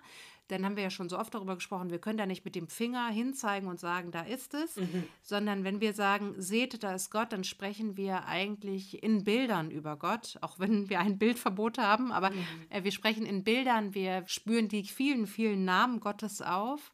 Dann 0.48 0.64
haben 0.66 0.76
wir 0.76 0.82
ja 0.82 0.90
schon 0.90 1.08
so 1.08 1.18
oft 1.18 1.32
darüber 1.32 1.54
gesprochen, 1.54 1.90
wir 1.90 1.98
können 2.00 2.18
da 2.18 2.26
nicht 2.26 2.44
mit 2.44 2.54
dem 2.54 2.68
Finger 2.68 3.08
hinzeigen 3.08 3.68
und 3.68 3.80
sagen, 3.80 4.10
da 4.10 4.22
ist 4.22 4.52
es, 4.52 4.76
Mhm. 4.76 5.04
sondern 5.22 5.64
wenn 5.64 5.80
wir 5.80 5.94
sagen, 5.94 6.34
seht, 6.36 6.82
da 6.82 6.94
ist 6.94 7.10
Gott, 7.10 7.32
dann 7.32 7.44
sprechen 7.44 7.96
wir 7.96 8.26
eigentlich 8.26 9.02
in 9.02 9.24
Bildern 9.24 9.70
über 9.70 9.96
Gott, 9.96 10.36
auch 10.42 10.58
wenn 10.58 10.90
wir 10.90 11.00
ein 11.00 11.16
Bildverbot 11.18 11.78
haben, 11.78 12.12
aber 12.12 12.30
Mhm. 12.30 12.44
äh, 12.68 12.84
wir 12.84 12.92
sprechen 12.92 13.24
in 13.24 13.44
Bildern, 13.44 13.94
wir 13.94 14.24
spüren 14.26 14.68
die 14.68 14.84
vielen, 14.84 15.26
vielen 15.26 15.64
Namen 15.64 16.00
Gottes 16.00 16.42
auf. 16.42 16.92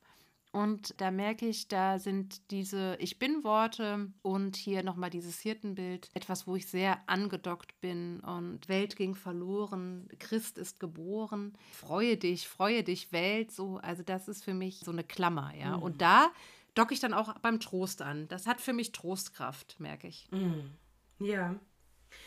Und 0.51 1.01
da 1.01 1.11
merke 1.11 1.47
ich, 1.47 1.69
da 1.69 1.99
sind 1.99 2.51
diese 2.51 2.97
Ich 3.01 3.19
bin-Worte 3.19 4.11
und 4.23 4.57
hier 4.57 4.83
nochmal 4.83 5.11
dieses 5.11 5.41
Hirtenbild, 5.41 6.09
etwas, 6.15 6.47
wo 6.47 6.57
ich 6.57 6.67
sehr 6.67 6.99
angedockt 7.07 7.79
bin 7.81 8.21
und 8.21 8.69
Welt 8.69 8.97
ging 8.97 9.15
verloren, 9.15 10.09
Christ 10.19 10.57
ist 10.57 10.81
geboren, 10.81 11.53
freue 11.73 12.17
dich, 12.17 12.49
freue 12.49 12.83
dich, 12.83 13.13
Welt, 13.13 13.53
so, 13.53 13.77
also 13.79 14.03
das 14.03 14.29
ist 14.29 14.43
für 14.43 14.55
mich 14.55 14.81
so 14.81 14.91
eine 14.91 15.05
Klammer, 15.05 15.53
ja. 15.55 15.77
Mhm. 15.77 15.83
Und 15.83 16.01
da 16.01 16.31
docke 16.75 16.95
ich 16.95 17.01
dann 17.01 17.15
auch 17.15 17.39
beim 17.41 17.61
Trost 17.61 18.01
an. 18.01 18.29
Das 18.29 18.47
hat 18.47 18.61
für 18.61 18.73
mich 18.73 18.93
Trostkraft, 18.93 19.79
merke 19.81 20.09
ich. 20.09 20.29
Mhm. 20.31 20.71
Ja. 21.19 21.57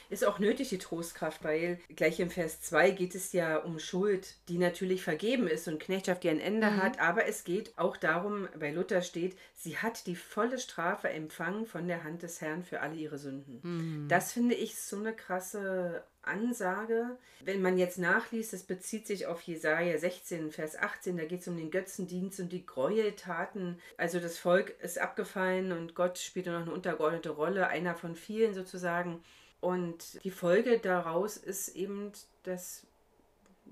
Ist 0.09 0.25
auch 0.25 0.39
nötig, 0.39 0.69
die 0.69 0.77
Trostkraft, 0.77 1.43
weil 1.43 1.79
gleich 1.95 2.19
im 2.19 2.29
Vers 2.29 2.61
2 2.61 2.91
geht 2.91 3.15
es 3.15 3.31
ja 3.33 3.57
um 3.57 3.79
Schuld, 3.79 4.35
die 4.49 4.57
natürlich 4.57 5.03
vergeben 5.03 5.47
ist 5.47 5.67
und 5.67 5.79
Knechtschaft, 5.81 6.23
die 6.23 6.29
ein 6.29 6.39
Ende 6.39 6.69
Mhm. 6.71 6.77
hat. 6.83 6.99
Aber 6.99 7.25
es 7.25 7.43
geht 7.43 7.77
auch 7.77 7.97
darum, 7.97 8.47
bei 8.59 8.71
Luther 8.71 9.01
steht, 9.01 9.37
sie 9.55 9.77
hat 9.77 10.05
die 10.07 10.15
volle 10.15 10.59
Strafe 10.59 11.09
empfangen 11.09 11.65
von 11.65 11.87
der 11.87 12.03
Hand 12.03 12.23
des 12.23 12.41
Herrn 12.41 12.63
für 12.63 12.81
alle 12.81 12.95
ihre 12.95 13.17
Sünden. 13.17 13.59
Mhm. 13.63 14.07
Das 14.07 14.33
finde 14.33 14.55
ich 14.55 14.75
so 14.81 14.97
eine 14.97 15.13
krasse 15.13 16.03
Ansage. 16.23 17.17
Wenn 17.43 17.61
man 17.63 17.77
jetzt 17.79 17.97
nachliest, 17.97 18.53
es 18.53 18.63
bezieht 18.63 19.07
sich 19.07 19.25
auf 19.25 19.41
Jesaja 19.41 19.97
16, 19.97 20.51
Vers 20.51 20.77
18, 20.77 21.17
da 21.17 21.25
geht 21.25 21.41
es 21.41 21.47
um 21.47 21.57
den 21.57 21.71
Götzendienst 21.71 22.39
und 22.39 22.51
die 22.51 22.65
Gräueltaten. 22.65 23.79
Also 23.97 24.19
das 24.19 24.37
Volk 24.37 24.75
ist 24.81 24.99
abgefallen 24.99 25.71
und 25.71 25.95
Gott 25.95 26.19
spielt 26.19 26.45
nur 26.45 26.55
noch 26.59 26.65
eine 26.67 26.73
untergeordnete 26.75 27.31
Rolle, 27.31 27.67
einer 27.67 27.95
von 27.95 28.15
vielen 28.15 28.53
sozusagen. 28.53 29.23
Und 29.61 30.23
die 30.23 30.31
Folge 30.31 30.79
daraus 30.79 31.37
ist 31.37 31.69
eben, 31.75 32.11
dass 32.43 32.85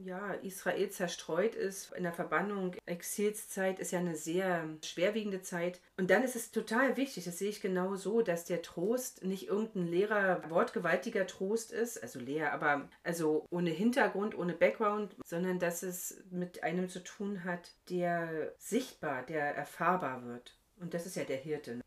ja, 0.06 0.34
Israel 0.34 0.90
zerstreut 0.90 1.56
ist 1.56 1.92
in 1.94 2.04
der 2.04 2.14
Verbannung. 2.14 2.76
Exilszeit 2.86 3.80
ist 3.80 3.92
ja 3.92 4.00
eine 4.00 4.16
sehr 4.16 4.68
schwerwiegende 4.84 5.42
Zeit. 5.42 5.82
Und 5.98 6.10
dann 6.10 6.24
ist 6.24 6.36
es 6.36 6.52
total 6.52 6.96
wichtig, 6.98 7.26
das 7.26 7.38
sehe 7.38 7.50
ich 7.50 7.62
genau 7.62 7.96
so, 7.96 8.22
dass 8.22 8.46
der 8.46 8.62
Trost 8.62 9.24
nicht 9.24 9.48
irgendein 9.48 9.88
leerer, 9.88 10.50
wortgewaltiger 10.50 11.28
Trost 11.28 11.72
ist, 11.72 12.02
also 12.02 12.20
leer, 12.20 12.54
aber 12.54 12.88
also 13.04 13.46
ohne 13.50 13.72
Hintergrund, 13.72 14.38
ohne 14.38 14.54
Background, 14.54 15.16
sondern 15.26 15.60
dass 15.60 15.84
es 15.84 16.24
mit 16.32 16.64
einem 16.64 16.90
zu 16.90 17.04
tun 17.04 17.44
hat, 17.44 17.72
der 17.90 18.54
sichtbar, 18.58 19.24
der 19.26 19.56
erfahrbar 19.56 20.26
wird. 20.26 20.56
Und 20.80 20.94
das 20.94 21.06
ist 21.06 21.18
ja 21.18 21.26
der 21.26 21.38
Hirte. 21.38 21.82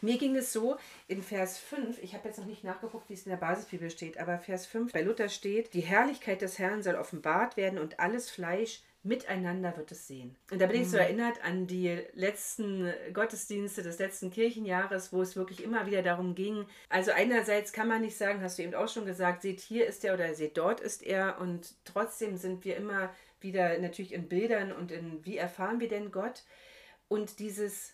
Mir 0.00 0.18
ging 0.18 0.36
es 0.36 0.52
so 0.52 0.76
in 1.08 1.22
Vers 1.22 1.58
5, 1.58 2.02
ich 2.02 2.14
habe 2.14 2.28
jetzt 2.28 2.38
noch 2.38 2.46
nicht 2.46 2.64
nachgeguckt, 2.64 3.08
wie 3.08 3.14
es 3.14 3.26
in 3.26 3.30
der 3.30 3.36
Basisbibel 3.36 3.90
steht, 3.90 4.18
aber 4.18 4.38
Vers 4.38 4.66
5 4.66 4.92
bei 4.92 5.02
Luther 5.02 5.28
steht, 5.28 5.74
die 5.74 5.80
Herrlichkeit 5.80 6.40
des 6.42 6.58
Herrn 6.58 6.82
soll 6.82 6.94
offenbart 6.94 7.56
werden 7.56 7.78
und 7.78 8.00
alles 8.00 8.30
Fleisch 8.30 8.82
miteinander 9.04 9.76
wird 9.76 9.92
es 9.92 10.08
sehen. 10.08 10.34
Und 10.50 10.60
da 10.60 10.66
bin 10.66 10.80
ich 10.80 10.90
so 10.90 10.96
erinnert 10.96 11.44
an 11.44 11.66
die 11.66 12.00
letzten 12.14 12.90
Gottesdienste 13.12 13.82
des 13.82 13.98
letzten 13.98 14.30
Kirchenjahres, 14.30 15.12
wo 15.12 15.20
es 15.20 15.36
wirklich 15.36 15.62
immer 15.62 15.86
wieder 15.86 16.02
darum 16.02 16.34
ging. 16.34 16.64
Also 16.88 17.12
einerseits 17.12 17.74
kann 17.74 17.86
man 17.86 18.00
nicht 18.00 18.16
sagen, 18.16 18.40
hast 18.40 18.58
du 18.58 18.62
eben 18.62 18.74
auch 18.74 18.88
schon 18.88 19.04
gesagt, 19.04 19.42
seht 19.42 19.60
hier 19.60 19.86
ist 19.86 20.04
er 20.06 20.14
oder 20.14 20.34
seht 20.34 20.56
dort 20.56 20.80
ist 20.80 21.02
er 21.02 21.38
und 21.38 21.74
trotzdem 21.84 22.38
sind 22.38 22.64
wir 22.64 22.76
immer 22.76 23.14
wieder 23.40 23.78
natürlich 23.78 24.14
in 24.14 24.26
Bildern 24.26 24.72
und 24.72 24.90
in 24.90 25.22
wie 25.24 25.36
erfahren 25.36 25.80
wir 25.80 25.88
denn 25.88 26.10
Gott 26.10 26.42
und 27.08 27.38
dieses 27.40 27.92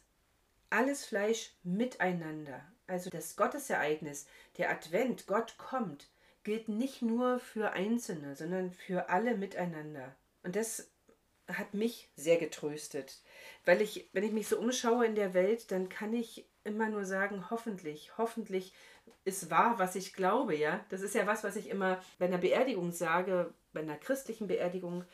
alles 0.70 1.04
Fleisch 1.04 1.52
miteinander. 1.62 2.64
Also 2.86 3.10
das 3.10 3.36
Gottesereignis, 3.36 4.26
der 4.56 4.70
Advent, 4.70 5.26
Gott 5.26 5.58
kommt, 5.58 6.08
gilt 6.42 6.68
nicht 6.68 7.02
nur 7.02 7.38
für 7.38 7.72
Einzelne, 7.72 8.34
sondern 8.34 8.72
für 8.72 9.08
alle 9.08 9.36
miteinander. 9.36 10.16
Und 10.42 10.56
das 10.56 10.90
hat 11.46 11.74
mich 11.74 12.10
sehr 12.16 12.38
getröstet. 12.38 13.20
Weil 13.64 13.82
ich, 13.82 14.08
wenn 14.12 14.24
ich 14.24 14.32
mich 14.32 14.48
so 14.48 14.58
umschaue 14.58 15.06
in 15.06 15.14
der 15.14 15.34
Welt, 15.34 15.70
dann 15.70 15.88
kann 15.88 16.12
ich 16.12 16.48
immer 16.64 16.88
nur 16.88 17.04
sagen, 17.04 17.50
hoffentlich, 17.50 18.16
hoffentlich 18.18 18.72
ist 19.24 19.50
wahr, 19.50 19.78
was 19.78 19.96
ich 19.96 20.12
glaube, 20.12 20.56
ja. 20.56 20.84
Das 20.88 21.02
ist 21.02 21.14
ja 21.14 21.26
was, 21.26 21.44
was 21.44 21.56
ich 21.56 21.68
immer 21.68 22.00
bei 22.18 22.26
einer 22.26 22.38
Beerdigung 22.38 22.92
sage, 22.92 23.52
bei 23.72 23.80
einer 23.80 23.96
christlichen 23.96 24.46
Beerdigung, 24.46 25.04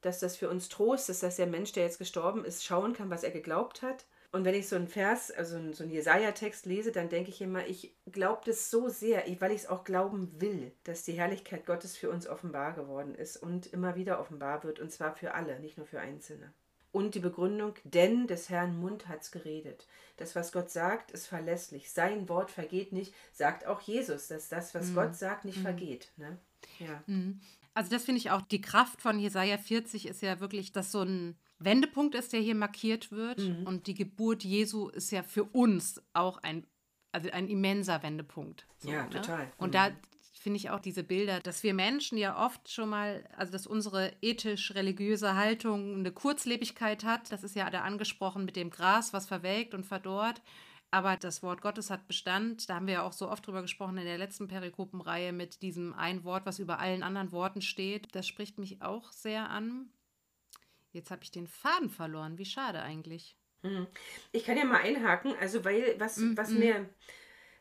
dass 0.00 0.20
das 0.20 0.36
für 0.36 0.48
uns 0.48 0.68
Trost 0.68 1.08
ist, 1.08 1.22
dass 1.22 1.36
der 1.36 1.46
Mensch, 1.46 1.72
der 1.72 1.84
jetzt 1.84 1.98
gestorben 1.98 2.44
ist, 2.44 2.64
schauen 2.64 2.92
kann, 2.92 3.10
was 3.10 3.24
er 3.24 3.30
geglaubt 3.30 3.82
hat. 3.82 4.06
Und 4.32 4.44
wenn 4.44 4.54
ich 4.54 4.68
so 4.68 4.76
einen 4.76 4.88
Vers, 4.88 5.30
also 5.30 5.72
so 5.72 5.82
einen 5.82 5.92
Jesaja-Text 5.92 6.66
lese, 6.66 6.92
dann 6.92 7.08
denke 7.08 7.30
ich 7.30 7.40
immer, 7.40 7.66
ich 7.66 7.94
glaube 8.10 8.42
das 8.44 8.70
so 8.70 8.88
sehr, 8.88 9.24
weil 9.40 9.52
ich 9.52 9.62
es 9.62 9.68
auch 9.68 9.84
glauben 9.84 10.40
will, 10.40 10.72
dass 10.84 11.04
die 11.04 11.12
Herrlichkeit 11.12 11.66
Gottes 11.66 11.96
für 11.96 12.10
uns 12.10 12.26
offenbar 12.26 12.74
geworden 12.74 13.14
ist 13.14 13.36
und 13.36 13.66
immer 13.66 13.96
wieder 13.96 14.20
offenbar 14.20 14.64
wird, 14.64 14.80
und 14.80 14.90
zwar 14.90 15.14
für 15.14 15.34
alle, 15.34 15.60
nicht 15.60 15.78
nur 15.78 15.86
für 15.86 16.00
Einzelne. 16.00 16.52
Und 16.92 17.14
die 17.14 17.20
Begründung, 17.20 17.74
denn 17.84 18.26
des 18.26 18.48
Herrn 18.48 18.78
Mund 18.78 19.06
hat's 19.06 19.30
geredet. 19.30 19.86
Das, 20.16 20.34
was 20.34 20.50
Gott 20.50 20.70
sagt, 20.70 21.10
ist 21.10 21.26
verlässlich. 21.26 21.90
Sein 21.90 22.28
Wort 22.28 22.50
vergeht 22.50 22.92
nicht, 22.92 23.14
sagt 23.32 23.66
auch 23.66 23.82
Jesus, 23.82 24.28
dass 24.28 24.48
das, 24.48 24.74
was 24.74 24.88
mhm. 24.88 24.94
Gott 24.94 25.14
sagt, 25.14 25.44
nicht 25.44 25.58
mhm. 25.58 25.62
vergeht. 25.62 26.10
Ne? 26.16 26.38
Ja. 26.78 27.02
Mhm. 27.06 27.40
Also 27.74 27.90
das 27.90 28.04
finde 28.04 28.20
ich 28.20 28.30
auch, 28.30 28.40
die 28.40 28.62
Kraft 28.62 29.02
von 29.02 29.18
Jesaja 29.18 29.58
40 29.58 30.06
ist 30.06 30.22
ja 30.22 30.40
wirklich, 30.40 30.72
dass 30.72 30.90
so 30.90 31.02
ein 31.02 31.36
Wendepunkt 31.58 32.14
ist, 32.14 32.32
der 32.32 32.40
hier 32.40 32.54
markiert 32.54 33.10
wird. 33.12 33.38
Mhm. 33.38 33.66
Und 33.66 33.86
die 33.86 33.94
Geburt 33.94 34.44
Jesu 34.44 34.88
ist 34.88 35.10
ja 35.10 35.22
für 35.22 35.44
uns 35.44 36.02
auch 36.12 36.38
ein, 36.38 36.66
also 37.12 37.30
ein 37.30 37.48
immenser 37.48 38.02
Wendepunkt. 38.02 38.66
So, 38.78 38.90
ja, 38.90 39.04
ne? 39.04 39.10
total. 39.10 39.52
Und 39.56 39.74
da 39.74 39.90
mhm. 39.90 39.96
finde 40.34 40.58
ich 40.58 40.70
auch 40.70 40.80
diese 40.80 41.02
Bilder, 41.02 41.40
dass 41.40 41.62
wir 41.62 41.74
Menschen 41.74 42.18
ja 42.18 42.44
oft 42.44 42.70
schon 42.70 42.90
mal, 42.90 43.26
also 43.36 43.52
dass 43.52 43.66
unsere 43.66 44.12
ethisch-religiöse 44.20 45.34
Haltung 45.34 45.96
eine 45.96 46.12
Kurzlebigkeit 46.12 47.04
hat. 47.04 47.32
Das 47.32 47.42
ist 47.42 47.56
ja 47.56 47.70
da 47.70 47.82
angesprochen 47.82 48.44
mit 48.44 48.56
dem 48.56 48.70
Gras, 48.70 49.12
was 49.12 49.26
verwelkt 49.26 49.74
und 49.74 49.86
verdorrt. 49.86 50.42
Aber 50.90 51.16
das 51.16 51.42
Wort 51.42 51.62
Gottes 51.62 51.90
hat 51.90 52.06
Bestand. 52.06 52.68
Da 52.68 52.76
haben 52.76 52.86
wir 52.86 52.94
ja 52.94 53.02
auch 53.02 53.12
so 53.12 53.28
oft 53.28 53.46
drüber 53.46 53.62
gesprochen 53.62 53.98
in 53.98 54.04
der 54.04 54.18
letzten 54.18 54.46
Perikopenreihe 54.46 55.32
mit 55.32 55.62
diesem 55.62 55.94
ein 55.94 56.22
Wort, 56.22 56.46
was 56.46 56.58
über 56.58 56.78
allen 56.78 57.02
anderen 57.02 57.32
Worten 57.32 57.60
steht. 57.60 58.14
Das 58.14 58.26
spricht 58.26 58.58
mich 58.58 58.82
auch 58.82 59.10
sehr 59.10 59.50
an. 59.50 59.90
Jetzt 60.96 61.10
habe 61.10 61.22
ich 61.22 61.30
den 61.30 61.46
Faden 61.46 61.90
verloren. 61.90 62.38
Wie 62.38 62.46
schade 62.46 62.82
eigentlich. 62.82 63.36
Mhm. 63.62 63.86
Ich 64.32 64.44
kann 64.44 64.56
ja 64.56 64.64
mal 64.64 64.80
einhaken, 64.80 65.34
also 65.40 65.64
weil 65.64 65.94
was, 65.98 66.16
mm, 66.16 66.36
was 66.36 66.50
mm. 66.50 66.58
mir, 66.58 66.88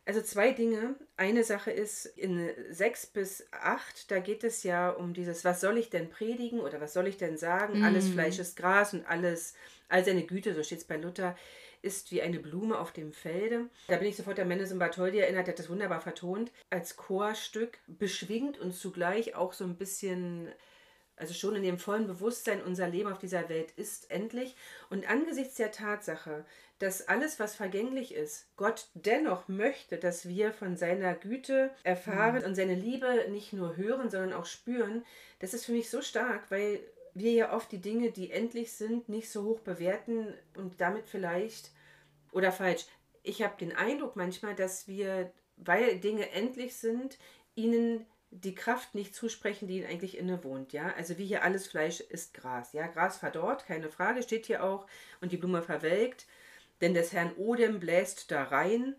also 0.06 0.22
zwei 0.22 0.52
Dinge. 0.52 0.96
Eine 1.18 1.44
Sache 1.44 1.72
ist 1.72 2.06
in 2.06 2.50
6 2.70 3.08
bis 3.08 3.48
8, 3.52 4.12
da 4.12 4.20
geht 4.20 4.44
es 4.44 4.64
ja 4.64 4.90
um 4.90 5.14
dieses, 5.14 5.44
was 5.46 5.62
soll 5.62 5.78
ich 5.78 5.90
denn 5.90 6.10
predigen 6.10 6.60
oder 6.60 6.80
was 6.80 6.94
soll 6.94 7.08
ich 7.08 7.18
denn 7.18 7.38
sagen? 7.38 7.80
Mm. 7.80 7.84
Alles 7.84 8.10
Fleisch 8.10 8.40
ist 8.40 8.56
Gras 8.56 8.94
und 8.94 9.06
alles, 9.06 9.56
all 9.90 10.06
seine 10.06 10.24
Güte, 10.24 10.54
so 10.54 10.64
steht 10.64 10.80
es 10.80 10.86
bei 10.86 10.98
Luther, 10.98 11.36
ist 11.82 12.12
wie 12.12 12.22
eine 12.22 12.40
Blume 12.40 12.80
auf 12.80 12.92
dem 12.92 13.14
Felde. 13.14 13.70
Da 13.88 13.98
bin 13.98 14.08
ich 14.08 14.16
sofort 14.16 14.40
an 14.40 14.48
Mendes 14.48 14.78
Bartholdy 14.78 15.20
erinnert, 15.20 15.48
der 15.48 15.54
hat 15.54 15.60
das 15.60 15.70
wunderbar 15.70 16.02
vertont, 16.02 16.52
als 16.70 16.98
Chorstück, 16.98 17.80
beschwingt 17.88 18.58
und 18.58 18.74
zugleich 18.74 19.36
auch 19.36 19.54
so 19.54 19.64
ein 19.64 19.78
bisschen 19.78 20.50
also 21.18 21.34
schon 21.34 21.56
in 21.56 21.64
dem 21.64 21.80
vollen 21.80 22.08
Bewusstsein, 22.08 22.62
unser 22.62 22.88
Leben 22.88 23.12
auf 23.12 23.20
dieser 23.20 23.48
Welt 23.50 23.72
ist 23.78 24.12
endlich. 24.12 24.56
Und 24.90 25.10
angesichts 25.10 25.56
der 25.56 25.72
Tatsache, 25.72 26.46
dass 26.80 27.08
alles, 27.08 27.40
was 27.40 27.56
vergänglich 27.56 28.14
ist, 28.14 28.48
Gott 28.58 28.88
dennoch 28.94 29.48
möchte, 29.48 29.98
dass 29.98 30.28
wir 30.28 30.52
von 30.52 30.76
seiner 30.76 31.14
Güte 31.14 31.72
erfahren 31.84 32.40
mhm. 32.40 32.46
und 32.46 32.56
seine 32.56 32.76
Liebe 32.76 33.28
nicht 33.30 33.54
nur 33.54 33.78
hören, 33.78 34.10
sondern 34.10 34.34
auch 34.34 34.46
spüren, 34.46 35.06
das 35.40 35.54
ist 35.54 35.66
für 35.66 35.72
mich 35.72 35.90
so 35.90 36.02
stark, 36.02 36.52
weil 36.52 36.80
wir 37.14 37.32
ja 37.32 37.54
oft 37.56 37.72
die 37.72 37.82
Dinge, 37.82 38.12
die 38.12 38.32
endlich 38.32 38.74
sind, 38.74 39.08
nicht 39.08 39.30
so 39.30 39.44
hoch 39.44 39.62
bewerten 39.62 40.34
und 40.58 40.82
damit 40.82 41.08
vielleicht, 41.08 41.72
oder 42.34 42.52
falsch, 42.52 42.86
ich 43.24 43.42
habe 43.42 43.56
den 43.58 43.74
Eindruck 43.76 44.18
manchmal, 44.18 44.54
dass 44.54 44.88
wir, 44.88 45.32
weil 45.56 46.00
Dinge 46.00 46.30
endlich 46.32 46.76
sind, 46.76 47.18
ihnen 47.56 48.06
die 48.44 48.56
Kraft 48.56 48.96
nicht 48.96 49.16
zusprechen, 49.16 49.68
die 49.68 49.78
ihnen 49.78 49.90
eigentlich 49.90 50.18
innewohnt, 50.18 50.74
ja. 50.74 50.94
Also 50.98 51.18
wie 51.18 51.26
hier 51.26 51.44
alles 51.44 51.68
Fleisch 51.68 52.02
ist 52.02 52.34
Gras, 52.34 52.74
ja. 52.74 52.88
Gras 52.88 53.18
verdorrt, 53.18 53.66
keine 53.66 53.90
Frage, 53.90 54.24
steht 54.24 54.46
hier 54.46 54.64
auch, 54.64 54.88
und 55.22 55.32
die 55.32 55.38
Blume 55.38 55.62
verwelkt, 55.62 56.26
denn 56.82 56.94
des 56.94 57.14
Herrn 57.14 57.34
Odem 57.38 57.80
bläst 57.80 58.32
da 58.32 58.44
rein. 58.44 58.96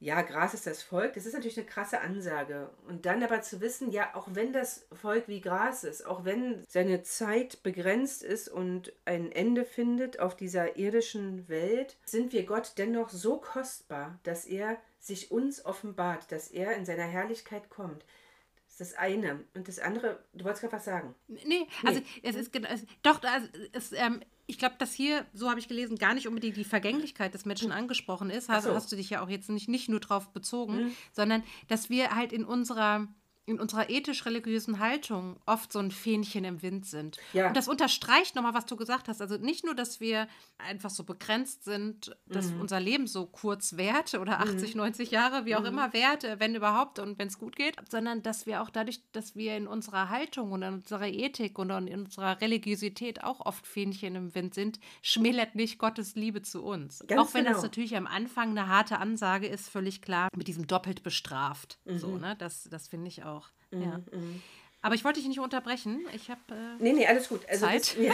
Ja, 0.00 0.22
Gras 0.22 0.52
ist 0.52 0.66
das 0.66 0.82
Volk, 0.82 1.14
das 1.14 1.26
ist 1.26 1.34
natürlich 1.34 1.58
eine 1.58 1.66
krasse 1.66 2.00
Ansage. 2.00 2.70
Und 2.88 3.06
dann 3.06 3.22
aber 3.22 3.40
zu 3.42 3.60
wissen, 3.60 3.92
ja, 3.92 4.10
auch 4.14 4.26
wenn 4.32 4.52
das 4.52 4.84
Volk 5.00 5.28
wie 5.28 5.40
Gras 5.40 5.84
ist, 5.84 6.04
auch 6.04 6.24
wenn 6.24 6.64
seine 6.68 7.04
Zeit 7.04 7.62
begrenzt 7.62 8.24
ist 8.24 8.48
und 8.48 8.92
ein 9.04 9.30
Ende 9.30 9.64
findet 9.64 10.18
auf 10.18 10.34
dieser 10.34 10.76
irdischen 10.76 11.48
Welt, 11.48 11.96
sind 12.04 12.32
wir 12.32 12.44
Gott 12.46 12.72
dennoch 12.78 13.10
so 13.10 13.36
kostbar, 13.36 14.18
dass 14.24 14.44
er 14.44 14.76
sich 14.98 15.30
uns 15.30 15.64
offenbart, 15.64 16.32
dass 16.32 16.48
er 16.48 16.74
in 16.74 16.84
seiner 16.84 17.04
Herrlichkeit 17.04 17.70
kommt. 17.70 18.04
Das 18.78 18.88
ist 18.88 18.94
das 18.94 18.98
eine. 18.98 19.44
Und 19.54 19.68
das 19.68 19.78
andere, 19.78 20.24
du 20.32 20.44
wolltest 20.44 20.62
gerade 20.62 20.76
was 20.76 20.84
sagen. 20.84 21.14
Nee, 21.28 21.66
also 21.84 22.00
nee. 22.00 22.06
es 22.22 22.36
ist 22.36 22.52
genau, 22.52 22.68
doch, 23.02 23.22
also 23.22 23.46
es, 23.72 23.92
ähm, 23.92 24.22
ich 24.46 24.58
glaube, 24.58 24.76
dass 24.78 24.92
hier, 24.94 25.26
so 25.34 25.50
habe 25.50 25.60
ich 25.60 25.68
gelesen, 25.68 25.98
gar 25.98 26.14
nicht 26.14 26.26
unbedingt 26.26 26.56
die 26.56 26.64
Vergänglichkeit 26.64 27.34
des 27.34 27.44
Menschen 27.44 27.70
hm. 27.70 27.78
angesprochen 27.78 28.30
ist. 28.30 28.48
Also 28.48 28.70
so. 28.70 28.74
hast 28.74 28.90
du 28.90 28.96
dich 28.96 29.10
ja 29.10 29.22
auch 29.22 29.28
jetzt 29.28 29.50
nicht, 29.50 29.68
nicht 29.68 29.88
nur 29.88 30.00
drauf 30.00 30.32
bezogen, 30.32 30.84
mhm. 30.84 30.96
sondern 31.12 31.42
dass 31.68 31.90
wir 31.90 32.14
halt 32.14 32.32
in 32.32 32.44
unserer 32.44 33.08
in 33.44 33.58
unserer 33.58 33.90
ethisch-religiösen 33.90 34.78
Haltung 34.78 35.36
oft 35.46 35.72
so 35.72 35.80
ein 35.80 35.90
Fähnchen 35.90 36.44
im 36.44 36.62
Wind 36.62 36.86
sind. 36.86 37.18
Ja. 37.32 37.48
Und 37.48 37.56
das 37.56 37.66
unterstreicht 37.66 38.36
nochmal, 38.36 38.54
was 38.54 38.66
du 38.66 38.76
gesagt 38.76 39.08
hast. 39.08 39.20
Also 39.20 39.36
nicht 39.36 39.64
nur, 39.64 39.74
dass 39.74 40.00
wir 40.00 40.28
einfach 40.58 40.90
so 40.90 41.02
begrenzt 41.02 41.64
sind, 41.64 42.16
dass 42.26 42.52
mhm. 42.52 42.60
unser 42.60 42.78
Leben 42.78 43.08
so 43.08 43.26
kurz 43.26 43.76
währt 43.76 44.14
oder 44.14 44.38
80, 44.40 44.74
mhm. 44.74 44.82
90 44.82 45.10
Jahre, 45.10 45.44
wie 45.44 45.56
auch 45.56 45.60
mhm. 45.60 45.66
immer 45.66 45.92
währt, 45.92 46.24
wenn 46.38 46.54
überhaupt 46.54 47.00
und 47.00 47.18
wenn 47.18 47.26
es 47.26 47.38
gut 47.38 47.56
geht, 47.56 47.74
sondern 47.90 48.22
dass 48.22 48.46
wir 48.46 48.62
auch 48.62 48.70
dadurch, 48.70 49.02
dass 49.10 49.34
wir 49.34 49.56
in 49.56 49.66
unserer 49.66 50.08
Haltung 50.08 50.52
und 50.52 50.62
in 50.62 50.74
unserer 50.74 51.08
Ethik 51.08 51.58
und 51.58 51.70
in 51.70 52.04
unserer 52.04 52.40
Religiosität 52.40 53.24
auch 53.24 53.40
oft 53.40 53.66
Fähnchen 53.66 54.14
im 54.14 54.34
Wind 54.36 54.54
sind, 54.54 54.78
schmälert 55.02 55.56
nicht 55.56 55.78
Gottes 55.78 56.14
Liebe 56.14 56.42
zu 56.42 56.62
uns. 56.62 57.02
Ganz 57.08 57.20
auch 57.20 57.34
wenn 57.34 57.44
genau. 57.44 57.56
das 57.56 57.64
natürlich 57.64 57.96
am 57.96 58.06
Anfang 58.06 58.50
eine 58.50 58.68
harte 58.68 58.98
Ansage 58.98 59.48
ist, 59.48 59.68
völlig 59.68 60.00
klar, 60.00 60.28
mit 60.36 60.46
diesem 60.46 60.68
doppelt 60.68 61.02
bestraft. 61.02 61.80
So, 61.84 62.08
mhm. 62.08 62.20
ne? 62.20 62.36
Das, 62.38 62.68
das 62.70 62.86
finde 62.86 63.08
ich 63.08 63.24
auch 63.24 63.31
auch. 63.32 63.48
Mhm, 63.70 63.82
ja. 63.82 64.00
Mhm. 64.12 64.42
Aber 64.84 64.96
ich 64.96 65.04
wollte 65.04 65.20
dich 65.20 65.28
nicht 65.28 65.38
unterbrechen. 65.38 66.04
Ich 66.12 66.28
habe. 66.28 66.40
Äh, 66.50 66.82
nee, 66.82 66.92
nee, 66.92 67.06
alles 67.06 67.28
gut. 67.28 67.48
Also 67.48 67.66
Zeit. 67.66 67.96
Das, 67.96 67.96
ja, 67.96 68.12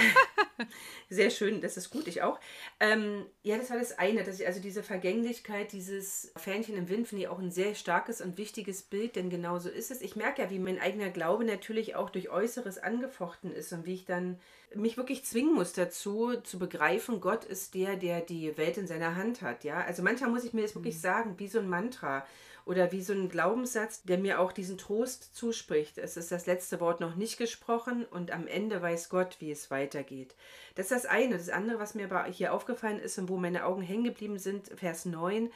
sehr 1.09 1.31
schön, 1.31 1.63
das 1.63 1.79
ist 1.79 1.89
gut, 1.89 2.07
ich 2.07 2.21
auch. 2.21 2.39
Ähm, 2.79 3.25
ja, 3.43 3.57
das 3.57 3.71
war 3.71 3.79
das 3.79 3.99
eine, 3.99 4.23
dass 4.23 4.39
ich 4.39 4.47
also 4.47 4.61
diese 4.61 4.83
Vergänglichkeit, 4.83 5.73
dieses 5.73 6.31
Fähnchen 6.37 6.77
im 6.77 6.91
Wind, 6.91 7.09
finde 7.09 7.25
ich 7.25 7.29
auch 7.29 7.39
ein 7.39 7.51
sehr 7.51 7.75
starkes 7.75 8.21
und 8.21 8.37
wichtiges 8.37 8.83
Bild, 8.83 9.17
denn 9.17 9.31
genau 9.31 9.59
so 9.59 9.71
ist 9.71 9.91
es. 9.91 10.03
Ich 10.03 10.15
merke 10.15 10.43
ja, 10.43 10.51
wie 10.51 10.59
mein 10.59 10.79
eigener 10.79 11.09
Glaube 11.09 11.47
natürlich 11.47 11.97
auch 11.97 12.11
durch 12.11 12.29
Äußeres 12.29 12.77
angefochten 12.77 13.51
ist 13.51 13.73
und 13.73 13.87
wie 13.87 13.95
ich 13.95 14.05
dann 14.05 14.39
mich 14.75 14.99
wirklich 14.99 15.25
zwingen 15.25 15.55
muss 15.55 15.73
dazu, 15.73 16.35
zu 16.43 16.59
begreifen, 16.59 17.23
Gott 17.23 17.47
ist 17.47 17.75
der, 17.75 17.97
der 17.97 18.21
die 18.21 18.59
Welt 18.59 18.77
in 18.77 18.87
seiner 18.87 19.17
Hand 19.17 19.41
hat. 19.41 19.65
Ja, 19.65 19.81
also 19.81 20.03
manchmal 20.03 20.29
muss 20.29 20.45
ich 20.45 20.53
mir 20.53 20.61
das 20.61 20.75
wirklich 20.75 20.97
mhm. 20.97 21.01
sagen, 21.01 21.35
wie 21.39 21.49
so 21.49 21.61
ein 21.61 21.69
Mantra 21.69 22.27
oder 22.69 22.93
wie 22.93 23.01
so 23.01 23.15
ein 23.15 23.31
Glaubenssatz, 23.31 24.03
der 24.03 24.19
mir 24.19 24.39
auch 24.39 24.53
diesen 24.53 24.77
Trost 24.77 25.35
zuspricht. 25.35 25.97
Es 25.97 26.19
ist 26.19 26.31
das 26.31 26.45
letzte 26.45 26.81
Wort 26.81 27.01
noch 27.01 27.17
nicht 27.17 27.39
gesprochen 27.39 28.05
und 28.05 28.31
am 28.31 28.47
Ende 28.47 28.83
weiß 28.83 29.09
Gott, 29.09 29.37
wie 29.41 29.51
es 29.51 29.71
weitergeht. 29.71 30.35
Das 30.75 30.87
ist 30.87 30.93
das 30.93 31.07
eine. 31.07 31.39
Das 31.39 31.49
andere, 31.49 31.81
was 31.81 31.95
mir 31.95 32.27
hier 32.27 32.53
aufgefallen 32.53 33.01
ist 33.01 33.19
und 33.19 33.31
wo 33.31 33.39
meine 33.39 33.65
Augen 33.65 33.81
hängen 33.81 34.05
geblieben 34.05 34.39
sind, 34.39 34.69
Vers 34.77 35.07
9. 35.07 35.51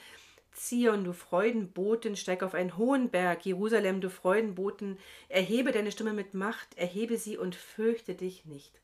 Zion, 0.54 1.04
du 1.04 1.12
Freudenboten, 1.12 2.16
steig 2.16 2.42
auf 2.42 2.54
einen 2.54 2.78
hohen 2.78 3.10
Berg. 3.10 3.44
Jerusalem, 3.44 4.00
du 4.00 4.08
Freudenboten, 4.08 4.98
erhebe 5.28 5.72
deine 5.72 5.92
Stimme 5.92 6.14
mit 6.14 6.32
Macht, 6.32 6.78
erhebe 6.78 7.18
sie 7.18 7.36
und 7.36 7.54
fürchte 7.54 8.14
dich 8.14 8.46
nicht. 8.46 8.81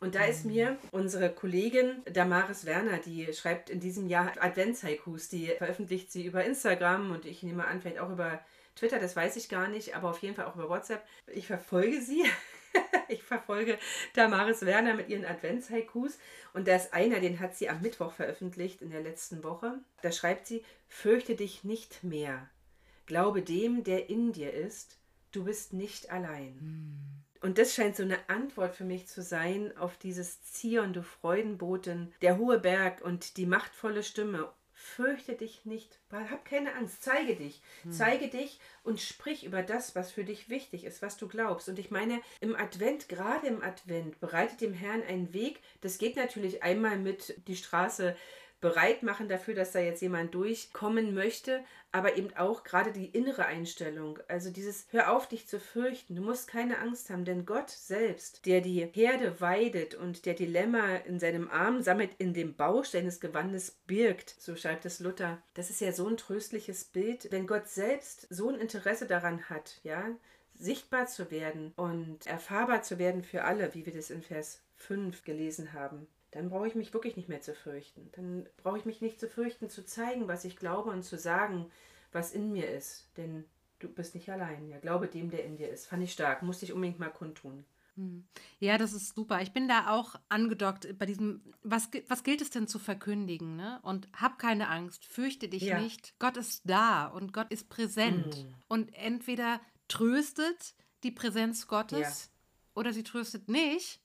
Und 0.00 0.14
da 0.14 0.24
ist 0.24 0.44
mir 0.44 0.76
unsere 0.90 1.30
Kollegin 1.30 2.02
Damaris 2.12 2.66
Werner, 2.66 2.98
die 2.98 3.32
schreibt 3.32 3.70
in 3.70 3.80
diesem 3.80 4.06
Jahr 4.06 4.32
Adventshaikus, 4.38 5.28
die 5.28 5.46
veröffentlicht 5.46 6.12
sie 6.12 6.26
über 6.26 6.44
Instagram 6.44 7.10
und 7.10 7.24
ich 7.24 7.42
nehme 7.42 7.66
an, 7.66 7.80
vielleicht 7.80 8.00
auch 8.00 8.10
über 8.10 8.44
Twitter, 8.76 8.98
das 8.98 9.16
weiß 9.16 9.36
ich 9.36 9.48
gar 9.48 9.68
nicht, 9.68 9.94
aber 9.94 10.10
auf 10.10 10.18
jeden 10.18 10.34
Fall 10.34 10.46
auch 10.46 10.56
über 10.56 10.68
WhatsApp. 10.68 11.06
Ich 11.32 11.46
verfolge 11.46 12.02
sie. 12.02 12.24
ich 13.08 13.22
verfolge 13.22 13.78
Damaris 14.14 14.62
Werner 14.62 14.94
mit 14.94 15.08
ihren 15.08 15.24
Adventshaikus 15.24 16.18
und 16.52 16.66
da 16.66 16.76
ist 16.76 16.92
einer, 16.92 17.20
den 17.20 17.38
hat 17.40 17.56
sie 17.56 17.68
am 17.68 17.80
Mittwoch 17.80 18.12
veröffentlicht 18.12 18.82
in 18.82 18.90
der 18.90 19.02
letzten 19.02 19.44
Woche. 19.44 19.78
Da 20.02 20.10
schreibt 20.10 20.46
sie: 20.46 20.64
Fürchte 20.88 21.36
dich 21.36 21.64
nicht 21.64 22.02
mehr. 22.02 22.50
Glaube 23.06 23.42
dem, 23.42 23.84
der 23.84 24.08
in 24.08 24.32
dir 24.32 24.52
ist. 24.52 24.98
Du 25.30 25.44
bist 25.44 25.72
nicht 25.72 26.10
allein. 26.10 26.58
Hm. 26.60 27.23
Und 27.44 27.58
das 27.58 27.74
scheint 27.74 27.94
so 27.94 28.02
eine 28.02 28.26
Antwort 28.30 28.74
für 28.74 28.84
mich 28.84 29.06
zu 29.06 29.20
sein 29.20 29.76
auf 29.76 29.98
dieses 29.98 30.42
Zion, 30.44 30.94
du 30.94 31.02
Freudenboten, 31.02 32.10
der 32.22 32.38
hohe 32.38 32.58
Berg 32.58 33.02
und 33.02 33.36
die 33.36 33.44
machtvolle 33.44 34.02
Stimme. 34.02 34.50
fürchte 34.72 35.34
dich 35.34 35.66
nicht, 35.66 36.00
hab 36.10 36.46
keine 36.46 36.74
Angst, 36.74 37.02
zeige 37.02 37.36
dich, 37.36 37.60
hm. 37.82 37.92
zeige 37.92 38.28
dich 38.28 38.60
und 38.82 38.98
sprich 38.98 39.44
über 39.44 39.62
das, 39.62 39.94
was 39.94 40.10
für 40.10 40.24
dich 40.24 40.48
wichtig 40.48 40.84
ist, 40.84 41.02
was 41.02 41.18
du 41.18 41.28
glaubst. 41.28 41.68
Und 41.68 41.78
ich 41.78 41.90
meine, 41.90 42.22
im 42.40 42.56
Advent, 42.56 43.10
gerade 43.10 43.46
im 43.46 43.62
Advent, 43.62 44.18
bereitet 44.20 44.62
dem 44.62 44.72
Herrn 44.72 45.02
einen 45.02 45.34
Weg. 45.34 45.60
Das 45.82 45.98
geht 45.98 46.16
natürlich 46.16 46.62
einmal 46.62 46.98
mit 46.98 47.34
die 47.46 47.56
Straße 47.56 48.16
bereit 48.64 49.02
machen 49.02 49.28
dafür, 49.28 49.54
dass 49.54 49.72
da 49.72 49.78
jetzt 49.78 50.00
jemand 50.00 50.34
durchkommen 50.34 51.12
möchte, 51.12 51.62
aber 51.92 52.16
eben 52.16 52.34
auch 52.34 52.64
gerade 52.64 52.92
die 52.92 53.08
innere 53.08 53.44
Einstellung. 53.44 54.18
Also 54.26 54.48
dieses 54.48 54.86
Hör 54.88 55.12
auf, 55.14 55.28
dich 55.28 55.46
zu 55.46 55.60
fürchten. 55.60 56.16
Du 56.16 56.22
musst 56.22 56.48
keine 56.48 56.78
Angst 56.78 57.10
haben, 57.10 57.26
denn 57.26 57.44
Gott 57.44 57.68
selbst, 57.68 58.46
der 58.46 58.62
die 58.62 58.86
Herde 58.86 59.38
weidet 59.42 59.94
und 59.94 60.24
der 60.24 60.32
die 60.32 60.46
Lämmer 60.46 61.04
in 61.04 61.20
seinem 61.20 61.50
Arm 61.50 61.82
sammelt, 61.82 62.12
in 62.16 62.32
dem 62.32 62.56
Bausch 62.56 62.88
seines 62.88 63.20
Gewandes 63.20 63.72
birgt, 63.86 64.34
so 64.38 64.56
schreibt 64.56 64.86
es 64.86 64.98
Luther. 64.98 65.42
Das 65.52 65.68
ist 65.68 65.82
ja 65.82 65.92
so 65.92 66.08
ein 66.08 66.16
tröstliches 66.16 66.86
Bild, 66.86 67.30
wenn 67.32 67.46
Gott 67.46 67.68
selbst 67.68 68.26
so 68.30 68.48
ein 68.48 68.58
Interesse 68.58 69.04
daran 69.04 69.50
hat, 69.50 69.78
ja, 69.82 70.06
sichtbar 70.54 71.06
zu 71.06 71.30
werden 71.30 71.74
und 71.76 72.26
erfahrbar 72.26 72.82
zu 72.82 72.98
werden 72.98 73.24
für 73.24 73.44
alle, 73.44 73.74
wie 73.74 73.84
wir 73.84 73.92
das 73.92 74.08
in 74.08 74.22
Vers 74.22 74.62
5 74.76 75.22
gelesen 75.22 75.74
haben 75.74 76.08
dann 76.34 76.50
brauche 76.50 76.66
ich 76.66 76.74
mich 76.74 76.92
wirklich 76.92 77.16
nicht 77.16 77.28
mehr 77.28 77.40
zu 77.40 77.54
fürchten. 77.54 78.10
Dann 78.12 78.48
brauche 78.56 78.76
ich 78.76 78.84
mich 78.84 79.00
nicht 79.00 79.20
zu 79.20 79.28
fürchten, 79.28 79.70
zu 79.70 79.86
zeigen, 79.86 80.26
was 80.26 80.44
ich 80.44 80.56
glaube 80.56 80.90
und 80.90 81.04
zu 81.04 81.16
sagen, 81.16 81.70
was 82.10 82.32
in 82.32 82.50
mir 82.50 82.68
ist. 82.68 83.08
Denn 83.16 83.44
du 83.78 83.88
bist 83.88 84.16
nicht 84.16 84.28
allein. 84.28 84.68
Ja, 84.68 84.78
glaube 84.78 85.06
dem, 85.06 85.30
der 85.30 85.44
in 85.44 85.56
dir 85.56 85.68
ist. 85.68 85.86
Fand 85.86 86.02
ich 86.02 86.12
stark. 86.12 86.42
Musste 86.42 86.64
ich 86.64 86.72
unbedingt 86.72 86.98
mal 86.98 87.10
kundtun. 87.10 87.64
Hm. 87.94 88.24
Ja, 88.58 88.78
das 88.78 88.92
ist 88.94 89.14
super. 89.14 89.42
Ich 89.42 89.52
bin 89.52 89.68
da 89.68 89.90
auch 89.90 90.16
angedockt 90.28 90.98
bei 90.98 91.06
diesem, 91.06 91.54
was, 91.62 91.88
was 92.08 92.24
gilt 92.24 92.40
es 92.40 92.50
denn 92.50 92.66
zu 92.66 92.80
verkündigen? 92.80 93.54
Ne? 93.54 93.78
Und 93.82 94.08
hab 94.12 94.40
keine 94.40 94.68
Angst, 94.68 95.04
fürchte 95.04 95.48
dich 95.48 95.62
ja. 95.62 95.78
nicht. 95.78 96.18
Gott 96.18 96.36
ist 96.36 96.62
da 96.68 97.06
und 97.06 97.32
Gott 97.32 97.52
ist 97.52 97.68
präsent. 97.68 98.42
Mhm. 98.42 98.54
Und 98.66 98.94
entweder 98.94 99.60
tröstet 99.86 100.74
die 101.04 101.12
Präsenz 101.12 101.68
Gottes 101.68 102.24
ja. 102.24 102.80
oder 102.80 102.92
sie 102.92 103.04
tröstet 103.04 103.48
nicht. 103.48 104.00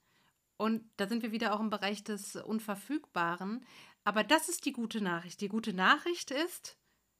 Und 0.59 0.83
da 0.97 1.07
sind 1.07 1.23
wir 1.23 1.31
wieder 1.31 1.55
auch 1.55 1.61
im 1.61 1.69
Bereich 1.69 2.03
des 2.03 2.35
Unverfügbaren. 2.35 3.65
Aber 4.03 4.25
das 4.25 4.49
ist 4.49 4.65
die 4.65 4.73
gute 4.73 4.99
Nachricht. 4.99 5.39
Die 5.39 5.47
gute 5.47 5.71
Nachricht 5.71 6.31
ist 6.31 6.77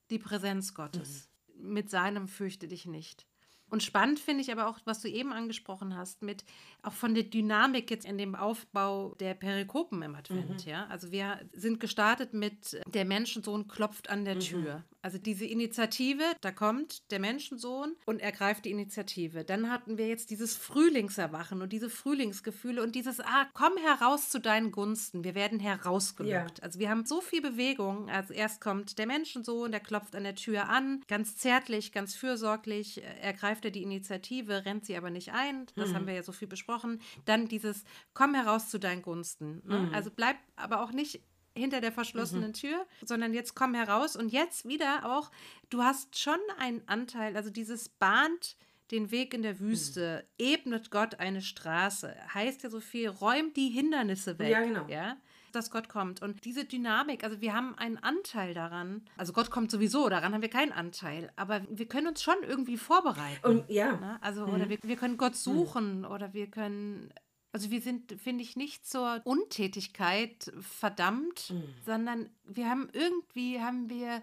die 0.10 0.20
Präsenz 0.20 0.74
Gottes. 0.74 1.30
Mhm. 1.56 1.74
Mit 1.74 1.90
seinem 1.90 2.28
fürchte 2.28 2.68
dich 2.68 2.86
nicht. 2.86 3.26
Und 3.70 3.82
spannend 3.82 4.20
finde 4.20 4.42
ich 4.42 4.52
aber 4.52 4.68
auch, 4.68 4.80
was 4.84 5.02
du 5.02 5.08
eben 5.08 5.32
angesprochen 5.32 5.96
hast, 5.96 6.22
mit 6.22 6.44
auch 6.82 6.92
von 6.92 7.14
der 7.14 7.24
Dynamik 7.24 7.90
jetzt 7.92 8.06
in 8.06 8.18
dem 8.18 8.36
Aufbau 8.36 9.16
der 9.16 9.36
Perikopen 9.36 10.02
im 10.02 10.16
Advent. 10.16 10.66
Mhm. 10.66 10.70
Ja? 10.72 10.88
Also 10.88 11.12
wir 11.12 11.40
sind 11.54 11.80
gestartet 11.80 12.34
mit 12.34 12.82
der 12.88 13.06
Menschensohn 13.06 13.70
klopft 13.70 14.10
an 14.10 14.26
der 14.26 14.36
mhm. 14.36 14.40
Tür. 14.42 14.84
Also 15.02 15.18
diese 15.18 15.46
Initiative, 15.46 16.24
da 16.42 16.52
kommt 16.52 17.10
der 17.12 17.20
Menschensohn 17.20 17.96
und 18.06 18.20
ergreift 18.20 18.66
die 18.66 18.72
Initiative. 18.72 19.46
Dann 19.46 19.70
hatten 19.70 19.98
wir 19.98 20.08
jetzt 20.08 20.30
dieses 20.30 20.56
Frühlingserwachen 20.58 21.62
und 21.62 21.72
diese 21.72 21.90
Frühlingsgefühle 21.90 22.84
und 22.84 22.96
dieses, 22.96 23.20
ah, 23.22 23.48
komm 23.54 23.78
heraus 23.78 24.30
zu 24.30 24.40
deinen 24.40 24.72
Gunsten. 24.72 25.24
Wir 25.24 25.36
werden 25.36 25.60
herausgelockt. 25.60 26.60
Ja. 26.60 26.64
Also 26.64 26.80
wir 26.80 26.90
haben 26.90 27.06
so 27.06 27.22
viel 27.22 27.42
Bewegung. 27.42 28.10
Also 28.10 28.34
erst 28.34 28.60
kommt 28.60 28.98
der 28.98 29.08
Menschensohn, 29.08 29.72
der 29.72 29.80
klopft 29.80 30.16
an 30.16 30.24
der 30.24 30.36
Tür 30.36 30.68
an, 30.68 31.02
ganz 31.08 31.38
zärtlich, 31.38 31.92
ganz 31.92 32.16
fürsorglich, 32.16 33.02
ergreift 33.22 33.64
er 33.66 33.72
die 33.72 33.84
Initiative, 33.84 34.66
rennt 34.66 34.86
sie 34.86 34.98
aber 34.98 35.12
nicht 35.12 35.32
ein. 35.32 35.68
Das 35.76 35.90
mhm. 35.90 35.96
haben 35.96 36.08
wir 36.08 36.14
ja 36.14 36.24
so 36.24 36.34
viel 36.34 36.48
besprochen. 36.48 37.02
Dann 37.26 37.48
dieses, 37.48 37.84
komm 38.14 38.36
heraus 38.36 38.70
zu 38.70 38.80
deinen 38.80 39.02
Gunsten. 39.02 39.62
Ne? 39.66 39.80
Mhm. 39.80 39.94
Also 39.94 40.12
bleib 40.12 40.38
aber 40.56 40.84
auch 40.84 40.92
nicht 40.92 41.22
hinter 41.56 41.82
der 41.82 41.92
verschlossenen 41.92 42.50
mhm. 42.50 42.54
Tür, 42.54 42.86
sondern 43.06 43.34
jetzt 43.34 43.56
komm 43.56 43.74
heraus 43.74 44.16
und 44.16 44.30
jetzt 44.30 44.68
wieder 44.68 45.06
auch, 45.06 45.32
du 45.70 45.84
hast 45.84 46.18
schon 46.18 46.40
einen 46.58 46.82
Anteil, 46.88 47.36
also 47.36 47.50
dieses 47.50 47.90
bahnt 47.90 48.56
den 48.92 49.12
Weg 49.12 49.34
in 49.34 49.44
der 49.44 49.60
Wüste, 49.60 50.26
mhm. 50.40 50.46
ebnet 50.46 50.92
Gott 50.92 51.20
eine 51.20 51.42
Straße, 51.42 52.16
heißt 52.34 52.64
ja 52.64 52.70
so 52.70 52.80
viel, 52.80 53.10
räumt 53.10 53.56
die 53.56 53.70
Hindernisse 53.70 54.40
weg. 54.40 54.52
Ja, 54.52 54.62
genau. 54.62 54.88
Ja? 54.88 55.18
dass 55.52 55.72
Gott 55.72 55.90
kommt. 55.90 56.22
Und 56.22 56.46
diese 56.46 56.66
Dynamik, 56.66 57.24
also 57.24 57.42
wir 57.42 57.54
haben 57.54 57.78
einen 57.78 57.98
Anteil 57.98 58.54
daran. 58.54 59.04
Also 59.18 59.34
Gott 59.34 59.52
kommt 59.52 59.72
sowieso, 59.72 60.10
daran 60.10 60.34
haben 60.34 60.42
wir 60.42 60.50
keinen 60.50 60.72
Anteil. 60.72 61.32
Aber 61.36 61.62
wir 61.70 61.88
können 61.88 62.08
uns 62.08 62.22
schon 62.22 62.36
irgendwie 62.44 62.78
vorbereiten. 62.78 63.46
Und 63.46 63.70
ja. 63.70 63.94
Ne? 63.94 64.18
Also, 64.22 64.46
mhm. 64.46 64.54
oder 64.54 64.70
wir, 64.70 64.78
wir 64.82 64.96
können 64.96 65.18
Gott 65.18 65.36
suchen 65.36 66.00
mhm. 66.00 66.06
oder 66.06 66.34
wir 66.34 66.48
können 66.48 67.12
also 67.52 67.72
wir 67.72 67.82
sind, 67.82 68.20
finde 68.22 68.44
ich, 68.44 68.56
nicht 68.56 68.88
zur 68.88 69.22
Untätigkeit 69.24 70.52
verdammt, 70.62 71.50
mhm. 71.50 71.64
sondern 71.86 72.30
wir 72.46 72.70
haben 72.70 72.90
irgendwie, 72.94 73.60
haben 73.60 73.90
wir, 73.90 74.22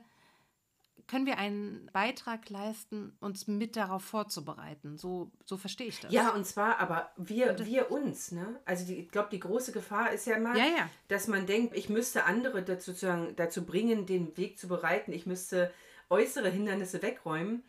können 1.08 1.26
wir 1.26 1.38
einen 1.38 1.90
Beitrag 1.92 2.48
leisten, 2.50 3.16
uns 3.20 3.48
mit 3.48 3.76
darauf 3.76 4.04
vorzubereiten. 4.04 4.96
So, 4.96 5.32
so 5.44 5.56
verstehe 5.56 5.88
ich 5.88 6.00
das. 6.00 6.12
Ja, 6.12 6.30
und 6.30 6.46
zwar 6.46 6.78
aber 6.78 7.10
wir, 7.16 7.58
wir 7.66 7.90
uns. 7.90 8.30
Ne? 8.30 8.60
Also 8.64 8.86
die, 8.86 8.94
ich 8.94 9.10
glaube, 9.10 9.28
die 9.32 9.40
große 9.40 9.72
Gefahr 9.72 10.12
ist 10.12 10.26
ja 10.26 10.38
mal, 10.38 10.56
ja, 10.56 10.64
ja. 10.64 10.90
dass 11.08 11.26
man 11.26 11.46
denkt, 11.46 11.76
ich 11.76 11.88
müsste 11.88 12.24
andere 12.24 12.62
dazu, 12.62 12.92
dazu 13.34 13.66
bringen, 13.66 14.06
den 14.06 14.36
Weg 14.36 14.58
zu 14.58 14.68
bereiten. 14.68 15.12
Ich 15.12 15.26
müsste 15.26 15.72
äußere 16.10 16.48
Hindernisse 16.48 17.02
wegräumen. 17.02 17.64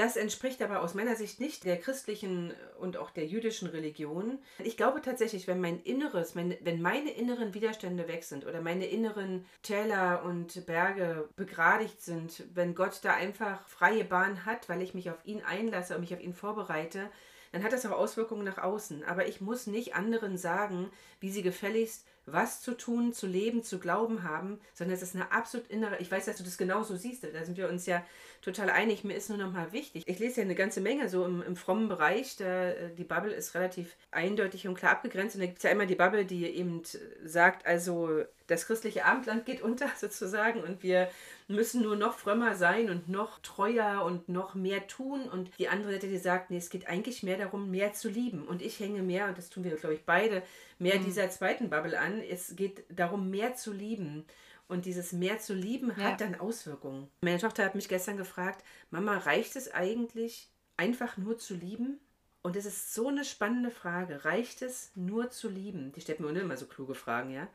Das 0.00 0.16
entspricht 0.16 0.62
aber 0.62 0.80
aus 0.80 0.94
meiner 0.94 1.14
Sicht 1.14 1.40
nicht 1.40 1.66
der 1.66 1.76
christlichen 1.76 2.54
und 2.78 2.96
auch 2.96 3.10
der 3.10 3.26
jüdischen 3.26 3.68
Religion. 3.68 4.38
Ich 4.64 4.78
glaube 4.78 5.02
tatsächlich, 5.02 5.46
wenn 5.46 5.60
mein 5.60 5.78
Inneres, 5.82 6.34
mein, 6.34 6.56
wenn 6.62 6.80
meine 6.80 7.10
inneren 7.10 7.52
Widerstände 7.52 8.08
weg 8.08 8.24
sind 8.24 8.46
oder 8.46 8.62
meine 8.62 8.86
inneren 8.86 9.44
Täler 9.62 10.22
und 10.24 10.64
Berge 10.64 11.28
begradigt 11.36 12.00
sind, 12.00 12.44
wenn 12.54 12.74
Gott 12.74 13.00
da 13.02 13.12
einfach 13.12 13.68
freie 13.68 14.04
Bahn 14.04 14.46
hat, 14.46 14.70
weil 14.70 14.80
ich 14.80 14.94
mich 14.94 15.10
auf 15.10 15.22
ihn 15.26 15.42
einlasse 15.42 15.96
und 15.96 16.00
mich 16.00 16.14
auf 16.14 16.22
ihn 16.22 16.32
vorbereite, 16.32 17.10
dann 17.52 17.62
hat 17.62 17.74
das 17.74 17.84
auch 17.84 17.90
Auswirkungen 17.90 18.44
nach 18.44 18.56
außen. 18.56 19.04
Aber 19.04 19.28
ich 19.28 19.42
muss 19.42 19.66
nicht 19.66 19.94
anderen 19.94 20.38
sagen, 20.38 20.90
wie 21.20 21.30
sie 21.30 21.42
gefälligst 21.42 22.06
was 22.32 22.60
zu 22.60 22.76
tun, 22.76 23.12
zu 23.12 23.26
leben, 23.26 23.62
zu 23.62 23.78
glauben 23.78 24.22
haben, 24.22 24.60
sondern 24.74 24.94
es 24.96 25.02
ist 25.02 25.14
eine 25.14 25.32
absolut 25.32 25.68
innere, 25.68 25.98
ich 25.98 26.10
weiß, 26.10 26.26
dass 26.26 26.36
du 26.36 26.44
das 26.44 26.58
genauso 26.58 26.96
siehst, 26.96 27.24
da 27.24 27.44
sind 27.44 27.56
wir 27.56 27.68
uns 27.68 27.86
ja 27.86 28.04
total 28.42 28.70
einig, 28.70 29.04
mir 29.04 29.14
ist 29.14 29.28
nur 29.28 29.38
noch 29.38 29.52
mal 29.52 29.72
wichtig, 29.72 30.04
ich 30.06 30.18
lese 30.18 30.40
ja 30.40 30.44
eine 30.44 30.54
ganze 30.54 30.80
Menge 30.80 31.08
so 31.08 31.24
im, 31.24 31.42
im 31.42 31.56
frommen 31.56 31.88
Bereich, 31.88 32.36
da, 32.36 32.70
äh, 32.70 32.94
die 32.94 33.04
Bubble 33.04 33.32
ist 33.32 33.54
relativ 33.54 33.96
eindeutig 34.10 34.66
und 34.66 34.74
klar 34.74 34.92
abgegrenzt 34.92 35.36
und 35.36 35.40
da 35.40 35.46
gibt 35.46 35.58
es 35.58 35.64
ja 35.64 35.70
immer 35.70 35.86
die 35.86 35.94
Bubble, 35.94 36.24
die 36.24 36.46
eben 36.46 36.82
sagt, 37.24 37.66
also 37.66 38.24
das 38.50 38.66
christliche 38.66 39.04
Abendland 39.04 39.46
geht 39.46 39.62
unter 39.62 39.88
sozusagen 39.96 40.62
und 40.62 40.82
wir 40.82 41.08
müssen 41.48 41.82
nur 41.82 41.96
noch 41.96 42.18
frömmer 42.18 42.54
sein 42.54 42.90
und 42.90 43.08
noch 43.08 43.38
treuer 43.40 44.04
und 44.04 44.28
noch 44.28 44.54
mehr 44.54 44.86
tun. 44.86 45.22
Und 45.28 45.50
die 45.58 45.68
andere 45.68 45.92
Seite, 45.92 46.08
die 46.08 46.18
sagt, 46.18 46.50
nee, 46.50 46.58
es 46.58 46.70
geht 46.70 46.88
eigentlich 46.88 47.22
mehr 47.22 47.38
darum, 47.38 47.70
mehr 47.70 47.92
zu 47.92 48.08
lieben. 48.08 48.46
Und 48.46 48.62
ich 48.62 48.78
hänge 48.78 49.02
mehr, 49.02 49.26
und 49.26 49.38
das 49.38 49.50
tun 49.50 49.64
wir, 49.64 49.74
glaube 49.76 49.94
ich, 49.94 50.04
beide, 50.04 50.42
mehr 50.78 50.98
mhm. 50.98 51.04
dieser 51.04 51.30
zweiten 51.30 51.70
Bubble 51.70 51.98
an. 51.98 52.20
Es 52.20 52.54
geht 52.56 52.84
darum, 52.88 53.30
mehr 53.30 53.54
zu 53.54 53.72
lieben. 53.72 54.24
Und 54.68 54.84
dieses 54.84 55.12
mehr 55.12 55.38
zu 55.40 55.52
lieben 55.52 55.92
ja. 55.96 56.04
hat 56.04 56.20
dann 56.20 56.38
Auswirkungen. 56.38 57.08
Meine 57.22 57.38
Tochter 57.38 57.64
hat 57.64 57.74
mich 57.74 57.88
gestern 57.88 58.16
gefragt, 58.16 58.64
Mama, 58.90 59.18
reicht 59.18 59.56
es 59.56 59.72
eigentlich, 59.72 60.48
einfach 60.76 61.16
nur 61.16 61.38
zu 61.38 61.54
lieben? 61.54 61.98
Und 62.42 62.56
es 62.56 62.64
ist 62.64 62.94
so 62.94 63.08
eine 63.08 63.24
spannende 63.24 63.70
Frage. 63.70 64.24
Reicht 64.24 64.62
es 64.62 64.92
nur 64.94 65.30
zu 65.30 65.48
lieben? 65.48 65.92
Die 65.92 66.00
stellt 66.00 66.20
mir 66.20 66.28
immer 66.28 66.56
so 66.56 66.66
kluge 66.66 66.94
Fragen, 66.94 67.32
ja? 67.32 67.48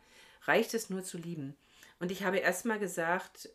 Reicht 0.48 0.74
es 0.74 0.90
nur 0.90 1.04
zu 1.04 1.18
lieben? 1.18 1.56
Und 2.00 2.12
ich 2.12 2.24
habe 2.24 2.38
erst 2.38 2.66
mal 2.66 2.80
gesagt, 2.80 3.50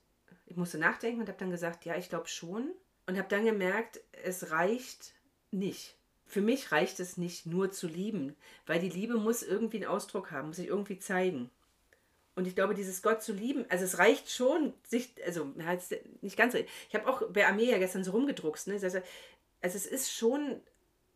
ich 0.46 0.57
musste 0.57 0.79
nachdenken 0.79 1.20
und 1.20 1.29
habe 1.29 1.38
dann 1.38 1.50
gesagt, 1.50 1.85
ja, 1.85 1.96
ich 1.96 2.09
glaube 2.09 2.29
schon. 2.29 2.70
Und 3.07 3.18
habe 3.18 3.29
dann 3.29 3.44
gemerkt, 3.44 4.00
es 4.24 4.50
reicht 4.50 5.14
nicht. 5.50 5.96
Für 6.26 6.40
mich 6.40 6.70
reicht 6.70 7.00
es 7.00 7.16
nicht 7.16 7.46
nur 7.46 7.72
zu 7.72 7.88
lieben, 7.88 8.37
weil 8.66 8.79
die 8.79 8.88
Liebe 8.88 9.14
muss 9.14 9.42
irgendwie 9.42 9.79
einen 9.79 9.87
Ausdruck 9.87 10.31
haben, 10.31 10.48
muss 10.48 10.57
sich 10.57 10.68
irgendwie 10.68 10.98
zeigen. 10.98 11.50
Und 12.37 12.46
ich 12.46 12.55
glaube, 12.55 12.74
dieses 12.74 13.03
Gott 13.03 13.22
zu 13.22 13.33
lieben, 13.33 13.66
also 13.68 13.85
es 13.85 13.98
reicht 13.98 14.31
schon, 14.31 14.72
sich, 14.85 15.12
also 15.26 15.53
nicht 16.22 16.37
ganz, 16.37 16.55
ich 16.55 16.94
habe 16.94 17.09
auch 17.09 17.22
bei 17.31 17.46
Armee 17.46 17.70
ja 17.70 17.79
gestern 17.79 18.05
so 18.05 18.12
rumgedruckst, 18.12 18.68
ne? 18.68 18.74
also 18.74 19.00
es 19.61 19.87
ist 19.87 20.12
schon, 20.12 20.61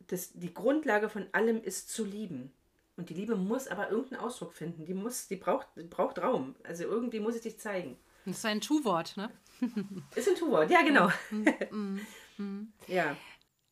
das, 0.07 0.33
die 0.33 0.53
Grundlage 0.53 1.09
von 1.09 1.27
allem 1.31 1.63
ist 1.63 1.89
zu 1.89 2.03
lieben. 2.03 2.51
Und 2.97 3.09
die 3.09 3.13
Liebe 3.13 3.35
muss 3.35 3.67
aber 3.67 3.89
irgendeinen 3.89 4.21
Ausdruck 4.21 4.53
finden. 4.53 4.85
Die 4.85 4.93
muss, 4.93 5.27
die 5.27 5.35
braucht, 5.35 5.67
braucht 5.89 6.19
Raum. 6.19 6.55
Also 6.63 6.83
irgendwie 6.83 7.19
muss 7.19 7.35
es 7.35 7.43
sich 7.43 7.59
zeigen. 7.59 7.97
Das 8.25 8.37
ist 8.37 8.45
ein 8.45 8.61
Tu-Wort, 8.61 9.17
ne? 9.17 9.29
Ist 10.15 10.27
ein 10.27 10.35
Tu-Wort, 10.35 10.69
ja, 10.71 10.81
genau. 10.81 11.09
Mm, 11.29 11.47
mm, 11.71 11.99
mm, 12.37 12.73
ja. 12.87 13.15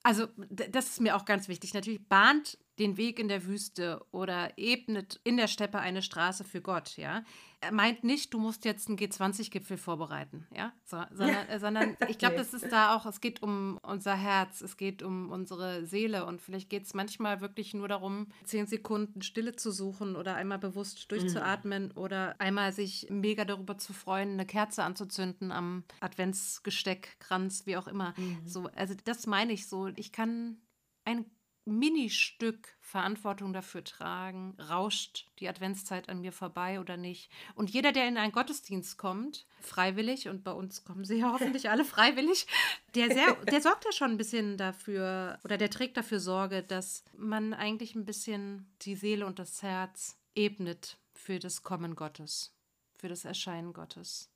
Also, 0.03 0.27
das 0.49 0.87
ist 0.87 1.01
mir 1.01 1.15
auch 1.15 1.25
ganz 1.25 1.47
wichtig. 1.47 1.73
Natürlich 1.73 2.07
bahnt 2.07 2.57
den 2.79 2.97
Weg 2.97 3.19
in 3.19 3.27
der 3.27 3.45
Wüste 3.45 4.03
oder 4.11 4.57
ebnet 4.57 5.19
in 5.23 5.37
der 5.37 5.47
Steppe 5.47 5.79
eine 5.79 6.01
Straße 6.01 6.43
für 6.43 6.61
Gott, 6.61 6.97
ja. 6.97 7.23
Er 7.61 7.71
meint 7.71 8.03
nicht, 8.03 8.33
du 8.33 8.39
musst 8.39 8.65
jetzt 8.65 8.89
einen 8.89 8.97
G20-Gipfel 8.97 9.77
vorbereiten, 9.77 10.47
ja, 10.53 10.73
so, 10.83 11.01
sondern, 11.11 11.47
äh, 11.49 11.59
sondern 11.59 11.95
ich 12.09 12.17
glaube, 12.17 12.35
das 12.35 12.53
ist 12.53 12.71
da 12.71 12.95
auch, 12.95 13.05
es 13.05 13.21
geht 13.21 13.41
um 13.41 13.79
unser 13.83 14.15
Herz, 14.15 14.61
es 14.61 14.75
geht 14.75 15.01
um 15.01 15.31
unsere 15.31 15.85
Seele 15.85 16.25
und 16.25 16.41
vielleicht 16.41 16.69
geht 16.69 16.83
es 16.83 16.93
manchmal 16.93 17.39
wirklich 17.39 17.73
nur 17.73 17.87
darum, 17.87 18.27
zehn 18.43 18.67
Sekunden 18.67 19.21
Stille 19.21 19.55
zu 19.55 19.71
suchen 19.71 20.15
oder 20.15 20.35
einmal 20.35 20.59
bewusst 20.59 21.09
durchzuatmen 21.11 21.85
mhm. 21.85 21.97
oder 21.97 22.35
einmal 22.41 22.73
sich 22.73 23.07
mega 23.09 23.45
darüber 23.45 23.77
zu 23.77 23.93
freuen, 23.93 24.33
eine 24.33 24.45
Kerze 24.45 24.83
anzuzünden 24.83 25.51
am 25.51 25.83
Adventsgesteck, 26.01 27.17
Kranz, 27.19 27.65
wie 27.65 27.77
auch 27.77 27.87
immer. 27.87 28.13
Mhm. 28.17 28.41
So, 28.45 28.69
also 28.75 28.93
das 29.05 29.25
meine 29.25 29.53
ich 29.53 29.67
so. 29.67 29.87
Ich 29.95 30.11
kann 30.11 30.57
ein 31.05 31.25
Ministück 31.65 32.75
Verantwortung 32.81 33.53
dafür 33.53 33.83
tragen, 33.83 34.55
rauscht 34.59 35.27
die 35.39 35.47
Adventszeit 35.47 36.09
an 36.09 36.21
mir 36.21 36.33
vorbei 36.33 36.79
oder 36.79 36.97
nicht. 36.97 37.31
Und 37.55 37.69
jeder, 37.69 37.91
der 37.91 38.07
in 38.07 38.17
einen 38.17 38.33
Gottesdienst 38.33 38.97
kommt, 38.97 39.45
freiwillig, 39.61 40.27
und 40.27 40.43
bei 40.43 40.51
uns 40.51 40.83
kommen 40.83 41.05
sie 41.05 41.19
ja 41.19 41.31
hoffentlich 41.33 41.69
alle 41.69 41.85
freiwillig, 41.85 42.47
der, 42.95 43.11
sehr, 43.13 43.33
der 43.45 43.61
sorgt 43.61 43.85
ja 43.85 43.91
schon 43.91 44.11
ein 44.11 44.17
bisschen 44.17 44.57
dafür 44.57 45.39
oder 45.43 45.57
der 45.57 45.69
trägt 45.69 45.97
dafür 45.97 46.19
Sorge, 46.19 46.63
dass 46.63 47.05
man 47.15 47.53
eigentlich 47.53 47.95
ein 47.95 48.05
bisschen 48.05 48.71
die 48.81 48.95
Seele 48.95 49.25
und 49.25 49.39
das 49.39 49.63
Herz 49.63 50.19
ebnet 50.35 50.97
für 51.13 51.39
das 51.39 51.63
Kommen 51.63 51.95
Gottes, 51.95 52.53
für 52.97 53.07
das 53.07 53.23
Erscheinen 53.23 53.71
Gottes. 53.73 54.32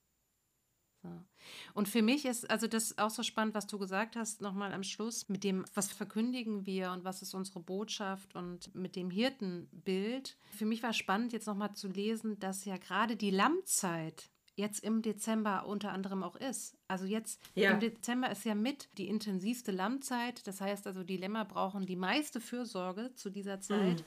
So. 1.04 1.10
Und 1.74 1.88
für 1.88 2.02
mich 2.02 2.26
ist 2.26 2.50
also 2.50 2.68
das 2.68 2.98
auch 2.98 3.10
so 3.10 3.24
spannend, 3.24 3.54
was 3.54 3.68
du 3.68 3.78
gesagt 3.78 4.16
hast, 4.16 4.42
nochmal 4.42 4.74
am 4.74 4.84
Schluss, 4.84 5.30
mit 5.30 5.44
dem, 5.44 5.66
was 5.74 5.92
verkündigen 5.92 6.66
wir 6.66 6.92
und 6.92 7.04
was 7.04 7.22
ist 7.22 7.34
unsere 7.34 7.60
Botschaft 7.60 8.36
und 8.36 8.74
mit 8.76 8.96
dem 8.96 9.10
Hirtenbild. 9.10 10.38
Für 10.56 10.66
mich 10.66 10.84
war 10.84 10.94
spannend, 10.94 11.34
jetzt 11.34 11.48
nochmal 11.48 11.74
zu 11.74 11.88
lesen, 11.88 12.40
dass 12.40 12.66
ja 12.66 12.78
gerade 12.78 13.16
die 13.16 13.32
Lammzeit 13.32 14.30
jetzt 14.56 14.84
im 14.84 15.04
Dezember 15.04 15.68
unter 15.68 15.92
anderem 15.92 16.24
auch 16.24 16.36
ist. 16.36 16.76
Also 16.88 17.06
jetzt 17.06 17.40
ja. 17.54 17.72
im 17.72 17.80
Dezember 17.80 18.32
ist 18.32 18.44
ja 18.44 18.56
mit 18.56 18.90
die 18.98 19.08
intensivste 19.08 19.72
Lammzeit. 19.72 20.46
Das 20.48 20.60
heißt 20.60 20.88
also, 20.88 21.04
die 21.04 21.18
Lämmer 21.18 21.46
brauchen 21.46 21.86
die 21.86 21.96
meiste 21.96 22.42
Fürsorge 22.42 23.14
zu 23.14 23.30
dieser 23.30 23.62
Zeit. 23.62 24.00
Mhm. 24.00 24.06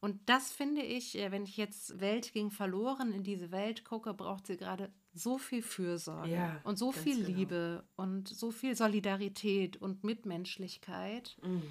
Und 0.00 0.28
das 0.28 0.50
finde 0.50 0.82
ich, 0.82 1.16
äh, 1.16 1.30
wenn 1.30 1.44
ich 1.44 1.56
jetzt 1.56 2.00
Welt 2.00 2.32
ging 2.32 2.50
verloren 2.50 3.12
in 3.12 3.22
diese 3.22 3.52
Welt 3.52 3.84
gucke, 3.84 4.12
braucht 4.12 4.48
sie 4.48 4.56
gerade 4.56 4.92
so 5.14 5.38
viel 5.38 5.62
Fürsorge 5.62 6.30
ja, 6.30 6.60
und 6.64 6.78
so 6.78 6.92
viel 6.92 7.24
genau. 7.24 7.38
Liebe 7.38 7.84
und 7.96 8.28
so 8.28 8.50
viel 8.50 8.74
Solidarität 8.76 9.76
und 9.76 10.04
Mitmenschlichkeit. 10.04 11.36
Mhm 11.42 11.62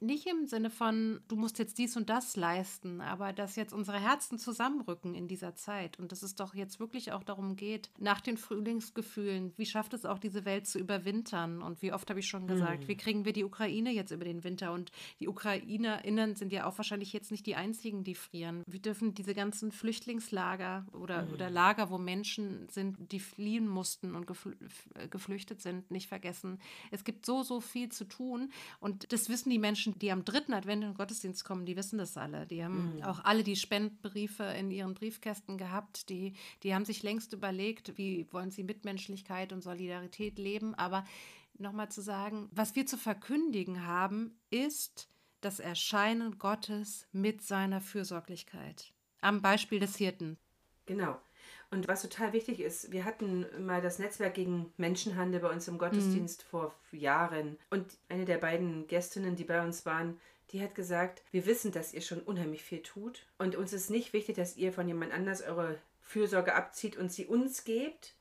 nicht 0.00 0.26
im 0.26 0.46
Sinne 0.46 0.70
von, 0.70 1.20
du 1.28 1.36
musst 1.36 1.58
jetzt 1.58 1.78
dies 1.78 1.96
und 1.96 2.08
das 2.08 2.36
leisten, 2.36 3.00
aber 3.00 3.32
dass 3.32 3.56
jetzt 3.56 3.72
unsere 3.72 3.98
Herzen 3.98 4.38
zusammenrücken 4.38 5.14
in 5.14 5.28
dieser 5.28 5.54
Zeit 5.54 5.98
und 5.98 6.12
dass 6.12 6.22
es 6.22 6.34
doch 6.34 6.54
jetzt 6.54 6.80
wirklich 6.80 7.12
auch 7.12 7.24
darum 7.24 7.56
geht, 7.56 7.90
nach 7.98 8.20
den 8.20 8.36
Frühlingsgefühlen, 8.36 9.52
wie 9.56 9.66
schafft 9.66 9.94
es 9.94 10.04
auch 10.04 10.18
diese 10.18 10.44
Welt 10.44 10.66
zu 10.66 10.78
überwintern? 10.78 11.62
Und 11.62 11.82
wie 11.82 11.92
oft 11.92 12.08
habe 12.10 12.20
ich 12.20 12.28
schon 12.28 12.46
gesagt, 12.46 12.84
mhm. 12.84 12.88
wie 12.88 12.96
kriegen 12.96 13.24
wir 13.24 13.32
die 13.32 13.44
Ukraine 13.44 13.90
jetzt 13.90 14.10
über 14.10 14.24
den 14.24 14.44
Winter? 14.44 14.72
Und 14.72 14.90
die 15.20 15.28
UkrainerInnen 15.28 16.36
sind 16.36 16.52
ja 16.52 16.66
auch 16.66 16.78
wahrscheinlich 16.78 17.12
jetzt 17.12 17.30
nicht 17.30 17.46
die 17.46 17.56
einzigen, 17.56 18.04
die 18.04 18.14
frieren. 18.14 18.62
Wir 18.66 18.80
dürfen 18.80 19.14
diese 19.14 19.34
ganzen 19.34 19.72
Flüchtlingslager 19.72 20.86
oder, 20.92 21.24
mhm. 21.24 21.32
oder 21.32 21.50
Lager, 21.50 21.90
wo 21.90 21.98
Menschen 21.98 22.68
sind, 22.68 22.96
die 23.12 23.20
fliehen 23.20 23.68
mussten 23.68 24.14
und 24.14 24.26
geflüchtet 25.10 25.60
sind, 25.60 25.90
nicht 25.90 26.08
vergessen. 26.08 26.60
Es 26.90 27.04
gibt 27.04 27.26
so, 27.26 27.42
so 27.42 27.60
viel 27.60 27.90
zu 27.90 28.04
tun 28.04 28.52
und 28.80 29.12
das 29.12 29.28
wissen 29.28 29.50
die 29.50 29.58
Menschen 29.58 29.87
Menschen, 29.88 29.98
die 29.98 30.12
am 30.12 30.24
dritten 30.24 30.52
Advent 30.52 30.82
in 30.82 30.90
den 30.90 30.96
Gottesdienst 30.96 31.44
kommen, 31.44 31.66
die 31.66 31.76
wissen 31.76 31.98
das 31.98 32.16
alle. 32.16 32.46
Die 32.46 32.64
haben 32.64 32.96
mhm. 32.96 33.02
auch 33.02 33.24
alle 33.24 33.42
die 33.42 33.56
Spendbriefe 33.56 34.44
in 34.44 34.70
ihren 34.70 34.94
Briefkästen 34.94 35.58
gehabt. 35.58 36.08
Die, 36.08 36.34
die 36.62 36.74
haben 36.74 36.84
sich 36.84 37.02
längst 37.02 37.32
überlegt, 37.32 37.96
wie 37.96 38.26
wollen 38.32 38.50
sie 38.50 38.64
Mitmenschlichkeit 38.64 39.52
und 39.52 39.62
Solidarität 39.62 40.38
leben. 40.38 40.74
Aber 40.74 41.04
nochmal 41.58 41.90
zu 41.90 42.00
sagen, 42.00 42.48
was 42.52 42.76
wir 42.76 42.86
zu 42.86 42.96
verkündigen 42.96 43.86
haben, 43.86 44.38
ist 44.50 45.08
das 45.40 45.60
Erscheinen 45.60 46.38
Gottes 46.38 47.06
mit 47.12 47.42
seiner 47.42 47.80
Fürsorglichkeit. 47.80 48.92
Am 49.20 49.42
Beispiel 49.42 49.80
des 49.80 49.96
Hirten. 49.96 50.36
Genau. 50.86 51.18
Und 51.70 51.86
was 51.86 52.02
total 52.02 52.32
wichtig 52.32 52.60
ist, 52.60 52.92
wir 52.92 53.04
hatten 53.04 53.46
mal 53.64 53.82
das 53.82 53.98
Netzwerk 53.98 54.34
gegen 54.34 54.72
Menschenhandel 54.78 55.40
bei 55.40 55.50
uns 55.50 55.68
im 55.68 55.76
Gottesdienst 55.76 56.44
mhm. 56.44 56.48
vor 56.48 56.74
Jahren. 56.92 57.58
Und 57.68 57.98
eine 58.08 58.24
der 58.24 58.38
beiden 58.38 58.86
Gästinnen, 58.86 59.36
die 59.36 59.44
bei 59.44 59.62
uns 59.62 59.84
waren, 59.84 60.18
die 60.50 60.62
hat 60.62 60.74
gesagt, 60.74 61.22
wir 61.30 61.44
wissen, 61.44 61.72
dass 61.72 61.92
ihr 61.92 62.00
schon 62.00 62.20
unheimlich 62.20 62.62
viel 62.62 62.82
tut. 62.82 63.26
Und 63.36 63.54
uns 63.54 63.74
ist 63.74 63.90
nicht 63.90 64.14
wichtig, 64.14 64.36
dass 64.36 64.56
ihr 64.56 64.72
von 64.72 64.88
jemand 64.88 65.12
anders 65.12 65.42
eure 65.42 65.78
Fürsorge 66.00 66.54
abzieht 66.54 66.96
und 66.96 67.12
sie 67.12 67.26
uns 67.26 67.64
gebt. 67.64 68.14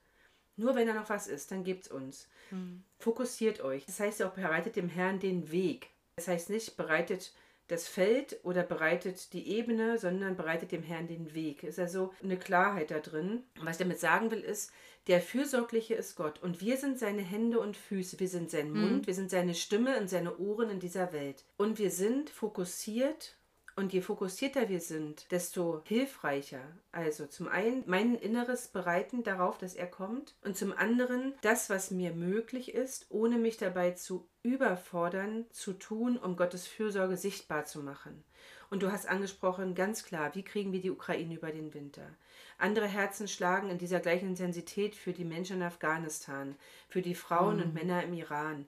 Nur 0.58 0.76
wenn 0.76 0.88
da 0.88 0.94
noch 0.94 1.10
was 1.10 1.28
ist, 1.28 1.52
dann 1.52 1.64
gebt 1.64 1.86
es 1.86 1.92
uns. 1.92 2.28
Mhm. 2.52 2.84
Fokussiert 3.00 3.62
euch. 3.62 3.86
Das 3.86 4.00
heißt 4.00 4.20
ja 4.20 4.28
auch, 4.28 4.34
bereitet 4.34 4.76
dem 4.76 4.90
Herrn 4.90 5.20
den 5.20 5.52
Weg. 5.52 5.88
Das 6.18 6.28
heißt 6.28 6.50
nicht, 6.50 6.76
bereitet 6.76 7.32
das 7.68 7.88
Feld 7.88 8.40
oder 8.44 8.64
bereitet 8.64 9.34
die 9.34 9.48
Ebene, 9.50 9.98
sondern 9.98 10.36
bereitet 10.36 10.72
dem 10.72 10.84
Herrn 10.84 11.08
den 11.08 11.34
Weg. 11.34 11.64
Ist 11.64 11.80
also 11.80 12.14
eine 12.24 12.38
Klarheit 12.38 12.92
da 12.92 13.00
drin. 13.00 13.44
Was 13.62 13.78
ich 13.78 13.84
damit 13.84 14.00
sagen 14.00 14.32
will, 14.32 14.42
ist, 14.42 14.72
der 15.08 15.22
Fürsorgliche 15.22 15.96
ist 15.96 16.16
Gott 16.16 16.42
und 16.44 16.60
wir 16.60 16.76
sind 16.76 17.00
seine 17.00 17.22
Hände 17.22 17.60
und 17.60 17.78
Füße, 17.78 18.20
wir 18.20 18.28
sind 18.28 18.52
sein 18.52 18.72
Mund, 18.72 19.04
mhm. 19.04 19.08
wir 19.08 19.14
sind 19.14 19.30
seine 19.30 19.56
Stimme 19.56 19.98
und 20.00 20.10
seine 20.10 20.38
Ohren 20.38 20.70
in 20.70 20.80
dieser 20.80 21.14
Welt. 21.14 21.46
Und 21.56 21.80
wir 21.80 21.92
sind 21.92 22.30
fokussiert 22.30 23.37
und 23.78 23.94
je 23.94 24.02
fokussierter 24.02 24.70
wir 24.70 24.82
sind, 24.82 25.32
desto 25.32 25.82
hilfreicher. 25.86 26.63
Also 26.92 27.28
zum 27.28 27.48
einen 27.48 27.84
mein 27.86 28.16
Inneres 28.16 28.68
bereiten 28.70 29.24
darauf, 29.24 29.60
dass 29.60 29.76
er 29.76 29.86
kommt 29.86 30.36
und 30.44 30.58
zum 30.58 30.74
anderen 30.74 31.36
das, 31.42 31.70
was 31.70 31.92
mir 31.92 32.12
möglich 32.12 32.74
ist, 32.74 33.06
ohne 33.10 33.38
mich 33.38 33.58
dabei 33.58 33.92
zu 33.92 34.28
überfordern, 34.42 35.46
zu 35.52 35.74
tun, 35.74 36.18
um 36.18 36.36
Gottes 36.36 36.66
Fürsorge 36.66 37.18
sichtbar 37.18 37.66
zu 37.66 37.84
machen. 37.84 38.24
Und 38.72 38.82
du 38.82 38.92
hast 38.92 39.08
angesprochen, 39.08 39.76
ganz 39.76 40.04
klar, 40.04 40.34
wie 40.34 40.44
kriegen 40.44 40.74
wir 40.74 40.82
die 40.82 40.92
Ukraine 40.92 41.36
über 41.36 41.52
den 41.52 41.76
Winter? 41.76 42.10
Andere 42.58 42.88
Herzen 42.88 43.28
schlagen 43.28 43.70
in 43.70 43.78
dieser 43.78 44.00
gleichen 44.00 44.30
Intensität 44.30 44.96
für 44.96 45.13
die 45.13 45.24
Menschen 45.24 45.58
in 45.58 45.63
Afghanistan, 45.63 46.56
für 46.90 47.04
die 47.04 47.16
Frauen 47.16 47.58
mhm. 47.58 47.63
und 47.63 47.74
Männer 47.76 48.04
im 48.04 48.13
Iran, 48.13 48.66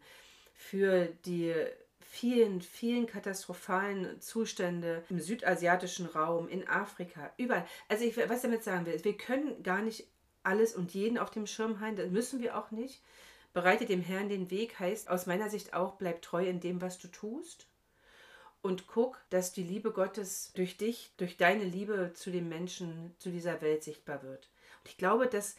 für 0.53 1.07
die 1.25 1.53
vielen, 2.11 2.59
vielen 2.61 3.05
katastrophalen 3.05 4.19
Zustände 4.19 5.03
im 5.09 5.19
südasiatischen 5.19 6.07
Raum, 6.07 6.49
in 6.49 6.67
Afrika, 6.67 7.31
überall. 7.37 7.65
Also 7.87 8.03
ich, 8.03 8.17
was 8.17 8.37
ich 8.37 8.41
damit 8.41 8.63
sagen 8.63 8.87
will, 8.87 9.03
wir 9.03 9.15
können 9.15 9.61
gar 9.61 9.83
nicht 9.83 10.07
alles 10.41 10.75
und 10.75 10.93
jeden 10.95 11.19
auf 11.19 11.29
dem 11.29 11.45
Schirm 11.45 11.79
halten, 11.79 11.97
das 11.97 12.09
müssen 12.09 12.41
wir 12.41 12.57
auch 12.57 12.71
nicht. 12.71 13.03
Bereite 13.53 13.85
dem 13.85 14.01
Herrn 14.01 14.27
den 14.27 14.49
Weg 14.49 14.79
heißt 14.79 15.09
aus 15.09 15.27
meiner 15.27 15.51
Sicht 15.51 15.73
auch, 15.75 15.95
bleib 15.95 16.23
treu 16.23 16.45
in 16.45 16.59
dem, 16.59 16.81
was 16.81 16.97
du 16.97 17.07
tust. 17.09 17.67
Und 18.61 18.87
guck, 18.87 19.19
dass 19.29 19.53
die 19.53 19.63
Liebe 19.63 19.91
Gottes 19.91 20.51
durch 20.55 20.77
dich, 20.77 21.11
durch 21.17 21.37
deine 21.37 21.63
Liebe 21.63 22.11
zu 22.15 22.31
den 22.31 22.49
Menschen, 22.49 23.15
zu 23.19 23.29
dieser 23.29 23.61
Welt 23.61 23.83
sichtbar 23.83 24.23
wird. 24.23 24.49
Und 24.79 24.89
ich 24.89 24.97
glaube, 24.97 25.27
dass 25.27 25.55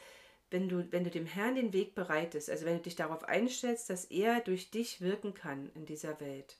wenn 0.50 0.68
du, 0.68 0.90
wenn 0.90 1.04
du 1.04 1.10
dem 1.10 1.26
Herrn 1.26 1.54
den 1.54 1.72
Weg 1.72 1.94
bereitest, 1.94 2.50
also 2.50 2.66
wenn 2.66 2.76
du 2.76 2.82
dich 2.82 2.96
darauf 2.96 3.24
einstellst, 3.24 3.88
dass 3.88 4.04
er 4.06 4.40
durch 4.40 4.70
dich 4.70 5.00
wirken 5.00 5.34
kann 5.34 5.70
in 5.74 5.86
dieser 5.86 6.20
Welt, 6.20 6.56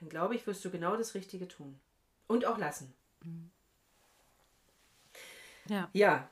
dann 0.00 0.08
glaube 0.08 0.34
ich, 0.34 0.46
wirst 0.46 0.64
du 0.64 0.70
genau 0.70 0.96
das 0.96 1.14
Richtige 1.14 1.48
tun. 1.48 1.78
Und 2.26 2.44
auch 2.44 2.58
lassen. 2.58 2.92
Ja. 5.68 5.88
Ja. 5.92 6.30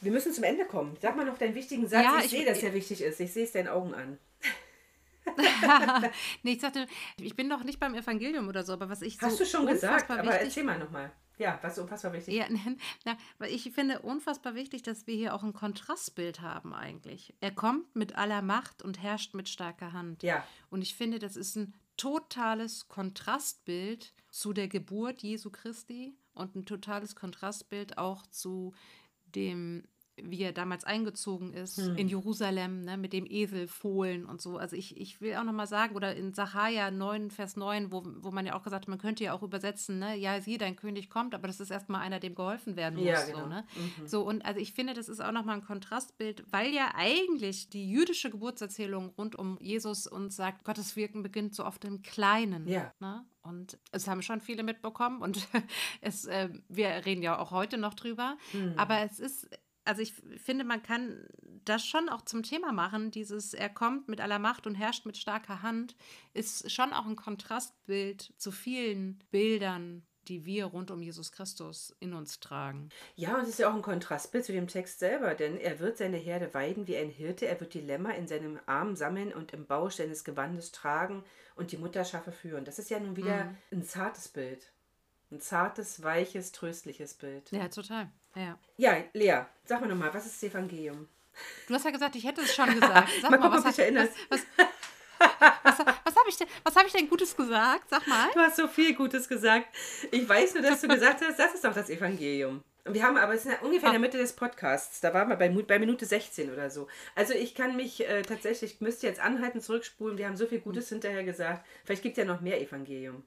Wir 0.00 0.12
müssen 0.12 0.32
zum 0.32 0.44
Ende 0.44 0.64
kommen. 0.64 0.96
Sag 1.00 1.16
mal 1.16 1.24
noch 1.24 1.38
deinen 1.38 1.54
wichtigen 1.54 1.88
Satz. 1.88 2.04
Ja, 2.04 2.18
ich, 2.18 2.26
ich 2.26 2.30
sehe, 2.30 2.44
dass 2.44 2.62
er 2.62 2.72
wichtig 2.72 3.02
ist. 3.02 3.20
Ich 3.20 3.32
sehe 3.32 3.44
es 3.44 3.52
deinen 3.52 3.68
Augen 3.68 3.94
an. 3.94 4.18
nee, 6.42 6.52
ich 6.52 6.60
sagte, 6.60 6.86
ich 7.18 7.34
bin 7.34 7.48
noch 7.48 7.64
nicht 7.64 7.80
beim 7.80 7.94
Evangelium 7.94 8.48
oder 8.48 8.62
so, 8.62 8.74
aber 8.74 8.88
was 8.88 9.02
ich 9.02 9.20
Hast 9.20 9.38
so 9.38 9.44
du 9.44 9.50
schon 9.50 9.66
gesagt, 9.66 10.10
aber 10.10 10.22
wichtig, 10.22 10.40
erzähl 10.40 10.64
mal 10.64 10.78
nochmal. 10.78 11.10
Ja, 11.38 11.58
was 11.62 11.78
unfassbar 11.78 12.12
wichtig. 12.12 12.34
Ja, 12.34 12.46
na, 13.04 13.16
ich 13.48 13.70
finde 13.72 14.00
unfassbar 14.00 14.54
wichtig, 14.54 14.82
dass 14.82 15.06
wir 15.06 15.14
hier 15.14 15.34
auch 15.34 15.42
ein 15.42 15.52
Kontrastbild 15.52 16.40
haben 16.40 16.74
eigentlich. 16.74 17.34
Er 17.40 17.50
kommt 17.50 17.94
mit 17.96 18.16
aller 18.16 18.42
Macht 18.42 18.82
und 18.82 19.02
herrscht 19.02 19.34
mit 19.34 19.48
starker 19.48 19.92
Hand. 19.92 20.22
Ja. 20.22 20.46
Und 20.70 20.82
ich 20.82 20.94
finde, 20.94 21.18
das 21.18 21.36
ist 21.36 21.56
ein 21.56 21.74
totales 21.96 22.88
Kontrastbild 22.88 24.14
zu 24.30 24.52
der 24.52 24.68
Geburt 24.68 25.22
Jesu 25.22 25.50
Christi 25.50 26.16
und 26.34 26.56
ein 26.56 26.66
totales 26.66 27.14
Kontrastbild 27.14 27.98
auch 27.98 28.26
zu 28.26 28.74
dem 29.26 29.86
wie 30.16 30.42
er 30.42 30.52
damals 30.52 30.84
eingezogen 30.84 31.52
ist 31.52 31.78
Hm. 31.78 31.96
in 31.96 32.08
Jerusalem, 32.08 32.82
ne, 32.82 32.96
mit 32.96 33.12
dem 33.12 33.26
Esel, 33.28 33.66
Fohlen 33.66 34.24
und 34.24 34.40
so. 34.40 34.56
Also 34.56 34.76
ich, 34.76 34.96
ich 34.96 35.20
will 35.20 35.34
auch 35.36 35.44
nochmal 35.44 35.66
sagen, 35.66 35.96
oder 35.96 36.14
in 36.14 36.32
Sacharja 36.32 36.90
9, 36.90 37.30
Vers 37.30 37.56
9, 37.56 37.90
wo, 37.90 38.02
wo 38.20 38.30
man 38.30 38.46
ja 38.46 38.54
auch 38.54 38.62
gesagt 38.62 38.84
hat, 38.84 38.88
man 38.88 38.98
könnte 38.98 39.24
ja 39.24 39.32
auch 39.32 39.42
übersetzen, 39.42 39.98
ne, 39.98 40.16
ja, 40.16 40.40
sieh, 40.40 40.58
dein 40.58 40.76
König 40.76 41.10
kommt, 41.10 41.34
aber 41.34 41.46
das 41.46 41.60
ist 41.60 41.70
erstmal 41.70 42.02
einer, 42.02 42.20
dem 42.20 42.34
geholfen 42.34 42.76
werden 42.76 42.96
muss. 42.96 43.06
Ja, 43.06 43.20
so, 43.26 43.32
genau. 43.32 43.46
ne? 43.46 43.64
Mhm. 43.74 44.06
so, 44.06 44.22
und 44.22 44.44
also 44.44 44.60
ich 44.60 44.72
finde, 44.72 44.94
das 44.94 45.08
ist 45.08 45.20
auch 45.20 45.32
nochmal 45.32 45.56
ein 45.56 45.64
Kontrastbild, 45.64 46.44
weil 46.50 46.72
ja 46.72 46.92
eigentlich 46.94 47.68
die 47.70 47.90
jüdische 47.90 48.30
Geburtserzählung 48.30 49.10
rund 49.18 49.36
um 49.36 49.58
Jesus 49.60 50.06
uns 50.06 50.36
sagt, 50.36 50.64
Gottes 50.64 50.96
Wirken 50.96 51.22
beginnt 51.22 51.54
so 51.54 51.64
oft 51.64 51.84
im 51.84 52.02
Kleinen. 52.02 52.68
Ja. 52.68 52.92
Ne? 53.00 53.24
Und 53.42 53.78
es 53.92 54.08
haben 54.08 54.22
schon 54.22 54.40
viele 54.40 54.62
mitbekommen 54.62 55.20
und 55.20 55.46
es, 56.00 56.24
äh, 56.24 56.48
wir 56.68 56.88
reden 57.04 57.22
ja 57.22 57.38
auch 57.38 57.50
heute 57.50 57.76
noch 57.76 57.92
drüber. 57.92 58.38
Hm. 58.52 58.72
Aber 58.78 59.00
es 59.00 59.20
ist, 59.20 59.48
also 59.84 60.02
ich 60.02 60.14
finde, 60.38 60.64
man 60.64 60.82
kann 60.82 61.26
das 61.64 61.86
schon 61.86 62.08
auch 62.08 62.22
zum 62.22 62.42
Thema 62.42 62.72
machen. 62.72 63.10
Dieses, 63.10 63.54
er 63.54 63.68
kommt 63.70 64.08
mit 64.08 64.20
aller 64.20 64.38
Macht 64.38 64.66
und 64.66 64.74
herrscht 64.74 65.06
mit 65.06 65.16
starker 65.16 65.62
Hand, 65.62 65.96
ist 66.34 66.70
schon 66.70 66.92
auch 66.92 67.06
ein 67.06 67.16
Kontrastbild 67.16 68.32
zu 68.36 68.50
vielen 68.50 69.18
Bildern, 69.30 70.02
die 70.28 70.44
wir 70.46 70.66
rund 70.66 70.90
um 70.90 71.02
Jesus 71.02 71.32
Christus 71.32 71.94
in 72.00 72.14
uns 72.14 72.40
tragen. 72.40 72.88
Ja, 73.14 73.34
und 73.36 73.42
es 73.42 73.50
ist 73.50 73.58
ja 73.58 73.70
auch 73.70 73.74
ein 73.74 73.82
Kontrastbild 73.82 74.44
zu 74.44 74.52
dem 74.52 74.68
Text 74.68 74.98
selber, 74.98 75.34
denn 75.34 75.58
er 75.58 75.80
wird 75.80 75.98
seine 75.98 76.16
Herde 76.16 76.52
weiden 76.54 76.86
wie 76.86 76.96
ein 76.96 77.10
Hirte, 77.10 77.46
er 77.46 77.60
wird 77.60 77.74
die 77.74 77.80
Lämmer 77.82 78.14
in 78.14 78.26
seinem 78.26 78.58
Arm 78.66 78.96
sammeln 78.96 79.32
und 79.34 79.52
im 79.52 79.66
Bausch 79.66 79.94
seines 79.96 80.24
Gewandes 80.24 80.72
tragen 80.72 81.24
und 81.56 81.72
die 81.72 81.76
Mutterschafe 81.76 82.32
führen. 82.32 82.64
Das 82.64 82.78
ist 82.78 82.90
ja 82.90 82.98
nun 83.00 83.16
wieder 83.16 83.44
Mhm. 83.44 83.56
ein 83.70 83.82
zartes 83.84 84.28
Bild. 84.28 84.72
Ein 85.34 85.40
zartes, 85.40 86.00
weiches, 86.00 86.52
tröstliches 86.52 87.14
Bild. 87.14 87.50
Ja, 87.50 87.66
total. 87.66 88.08
Ja. 88.36 88.56
Ja, 88.76 88.96
Lea, 89.14 89.40
sag 89.64 89.80
mal 89.80 89.88
nochmal, 89.88 90.14
was 90.14 90.26
ist 90.26 90.40
das 90.40 90.48
Evangelium? 90.48 91.08
Du 91.66 91.74
hast 91.74 91.84
ja 91.84 91.90
gesagt, 91.90 92.14
ich 92.14 92.24
hätte 92.24 92.42
es 92.42 92.54
schon 92.54 92.72
gesagt. 92.72 93.08
Sag 93.20 93.32
Mal 93.32 93.38
mal, 93.40 93.46
gucken, 93.48 93.52
was, 93.58 93.64
ob 93.64 93.70
dich 93.70 93.78
erinnerst. 93.80 94.12
was, 94.28 94.40
was, 95.18 95.28
was, 95.64 95.78
was 96.04 96.16
habe 96.16 96.28
ich, 96.28 96.36
denn- 96.36 96.46
was 96.62 96.76
hab 96.76 96.86
ich 96.86 96.92
denn 96.92 97.08
Gutes 97.08 97.34
gesagt? 97.36 97.90
Sag 97.90 98.06
mal. 98.06 98.28
Du 98.32 98.38
hast 98.38 98.54
so 98.54 98.68
viel 98.68 98.94
Gutes 98.94 99.28
gesagt. 99.28 99.66
Ich 100.12 100.28
weiß 100.28 100.54
nur, 100.54 100.62
dass 100.62 100.80
du 100.82 100.86
gesagt 100.86 101.20
hast, 101.26 101.36
das 101.36 101.54
ist 101.54 101.64
doch 101.64 101.74
das 101.74 101.90
Evangelium. 101.90 102.62
Und 102.84 102.94
wir 102.94 103.02
haben 103.02 103.16
aber, 103.16 103.34
es 103.34 103.44
ist 103.44 103.60
ungefähr 103.60 103.88
in 103.88 103.94
der 103.94 104.00
Mitte 104.00 104.18
des 104.18 104.34
Podcasts. 104.34 105.00
Da 105.00 105.12
waren 105.12 105.28
wir 105.28 105.34
bei, 105.36 105.48
bei 105.48 105.80
Minute 105.80 106.06
16 106.06 106.52
oder 106.52 106.70
so. 106.70 106.86
Also 107.16 107.34
ich 107.34 107.56
kann 107.56 107.74
mich 107.74 108.08
äh, 108.08 108.22
tatsächlich, 108.22 108.74
ich 108.74 108.80
müsste 108.80 109.08
jetzt 109.08 109.18
anhalten, 109.18 109.60
zurückspulen. 109.60 110.16
Wir 110.16 110.28
haben 110.28 110.36
so 110.36 110.46
viel 110.46 110.60
Gutes 110.60 110.90
hinterher 110.90 111.24
gesagt. 111.24 111.66
Vielleicht 111.84 112.04
gibt 112.04 112.16
es 112.16 112.24
ja 112.24 112.32
noch 112.32 112.40
mehr 112.40 112.60
Evangelium. 112.60 113.24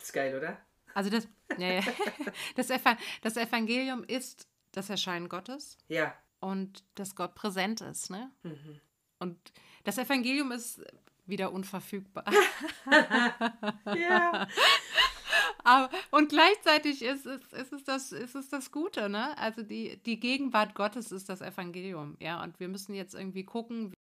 Ist 0.00 0.14
geil, 0.14 0.34
oder? 0.38 0.56
Also 0.94 1.10
das, 1.10 1.28
ja, 1.58 1.74
ja. 1.74 1.82
Das, 2.56 2.68
das 3.22 3.36
Evangelium 3.36 4.04
ist 4.04 4.48
das 4.72 4.90
Erscheinen 4.90 5.28
Gottes 5.28 5.78
Ja. 5.88 6.16
und 6.40 6.84
dass 6.94 7.14
Gott 7.14 7.34
präsent 7.34 7.80
ist. 7.80 8.10
Ne? 8.10 8.30
Mhm. 8.42 8.80
Und 9.18 9.52
das 9.84 9.98
Evangelium 9.98 10.52
ist 10.52 10.82
wieder 11.26 11.52
unverfügbar. 11.52 12.24
Ja. 13.96 14.48
Aber, 15.64 15.90
und 16.10 16.28
gleichzeitig 16.30 17.02
ist 17.02 17.24
es, 17.24 17.52
ist, 17.52 17.72
es 17.72 17.84
das, 17.84 18.10
ist 18.12 18.34
es 18.34 18.48
das 18.48 18.72
Gute. 18.72 19.08
Ne? 19.08 19.36
Also 19.38 19.62
die, 19.62 19.96
die 20.02 20.18
Gegenwart 20.18 20.74
Gottes 20.74 21.12
ist 21.12 21.28
das 21.28 21.40
Evangelium. 21.40 22.16
Ja? 22.20 22.42
Und 22.42 22.58
wir 22.58 22.68
müssen 22.68 22.94
jetzt 22.94 23.14
irgendwie 23.14 23.44
gucken, 23.44 23.94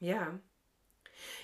Ja. 0.00 0.38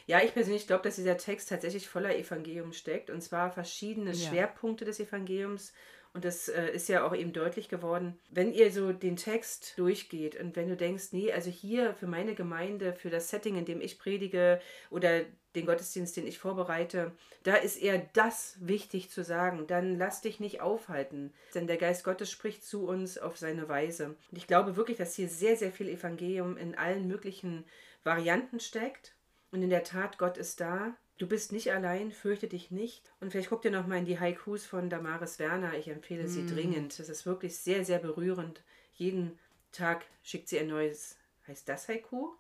Ja, 0.06 0.22
ich 0.22 0.34
persönlich 0.34 0.66
glaube, 0.66 0.82
dass 0.84 0.96
dieser 0.96 1.16
Text 1.16 1.48
tatsächlich 1.48 1.88
voller 1.88 2.16
Evangelium 2.16 2.72
steckt. 2.72 3.10
Und 3.10 3.20
zwar 3.22 3.50
verschiedene 3.50 4.12
Ja. 4.12 4.28
Schwerpunkte 4.28 4.84
des 4.84 5.00
Evangeliums. 5.00 5.72
Und 6.12 6.24
das 6.24 6.48
äh, 6.48 6.70
ist 6.72 6.88
ja 6.88 7.06
auch 7.06 7.14
eben 7.14 7.32
deutlich 7.32 7.68
geworden. 7.68 8.18
Wenn 8.30 8.52
ihr 8.52 8.72
so 8.72 8.92
den 8.92 9.14
Text 9.14 9.74
durchgeht 9.76 10.34
und 10.40 10.56
wenn 10.56 10.68
du 10.68 10.76
denkst, 10.76 11.12
nee, 11.12 11.32
also 11.32 11.50
hier 11.50 11.94
für 11.94 12.08
meine 12.08 12.34
Gemeinde, 12.34 12.94
für 12.94 13.10
das 13.10 13.30
Setting, 13.30 13.56
in 13.56 13.64
dem 13.64 13.80
ich 13.80 13.96
predige 13.98 14.60
oder 14.90 15.20
den 15.54 15.66
Gottesdienst, 15.66 16.16
den 16.16 16.26
ich 16.26 16.38
vorbereite, 16.38 17.12
da 17.44 17.54
ist 17.54 17.76
eher 17.80 17.98
das 18.12 18.56
wichtig 18.60 19.10
zu 19.10 19.22
sagen. 19.22 19.68
Dann 19.68 19.98
lass 19.98 20.20
dich 20.20 20.40
nicht 20.40 20.60
aufhalten. 20.60 21.32
Denn 21.54 21.68
der 21.68 21.76
Geist 21.76 22.02
Gottes 22.02 22.28
spricht 22.30 22.64
zu 22.64 22.88
uns 22.88 23.16
auf 23.16 23.36
seine 23.36 23.68
Weise. 23.68 24.16
Und 24.32 24.36
ich 24.36 24.48
glaube 24.48 24.74
wirklich, 24.74 24.98
dass 24.98 25.14
hier 25.14 25.28
sehr, 25.28 25.56
sehr 25.56 25.70
viel 25.70 25.88
Evangelium 25.88 26.56
in 26.56 26.74
allen 26.76 27.06
möglichen 27.06 27.64
Varianten 28.02 28.58
steckt. 28.58 29.14
Und 29.52 29.62
in 29.62 29.70
der 29.70 29.84
Tat, 29.84 30.18
Gott 30.18 30.36
ist 30.36 30.60
da. 30.60 30.96
Du 31.18 31.26
bist 31.26 31.52
nicht 31.52 31.72
allein, 31.72 32.12
fürchte 32.12 32.48
dich 32.48 32.70
nicht. 32.70 33.12
Und 33.20 33.30
vielleicht 33.30 33.50
guck 33.50 33.62
dir 33.62 33.70
noch 33.70 33.86
mal 33.86 33.98
in 33.98 34.06
die 34.06 34.18
Haikus 34.18 34.64
von 34.64 34.88
Damaris 34.88 35.38
Werner. 35.38 35.74
Ich 35.74 35.88
empfehle 35.88 36.28
sie 36.28 36.46
dringend. 36.46 36.98
Das 36.98 37.08
ist 37.08 37.26
wirklich 37.26 37.56
sehr, 37.58 37.84
sehr 37.84 37.98
berührend. 37.98 38.62
Jeden 38.94 39.38
Tag 39.72 40.06
schickt 40.22 40.48
sie 40.48 40.58
ein 40.58 40.68
neues, 40.68 41.18
heißt 41.46 41.68
das 41.68 41.88
Haiku 41.88 42.30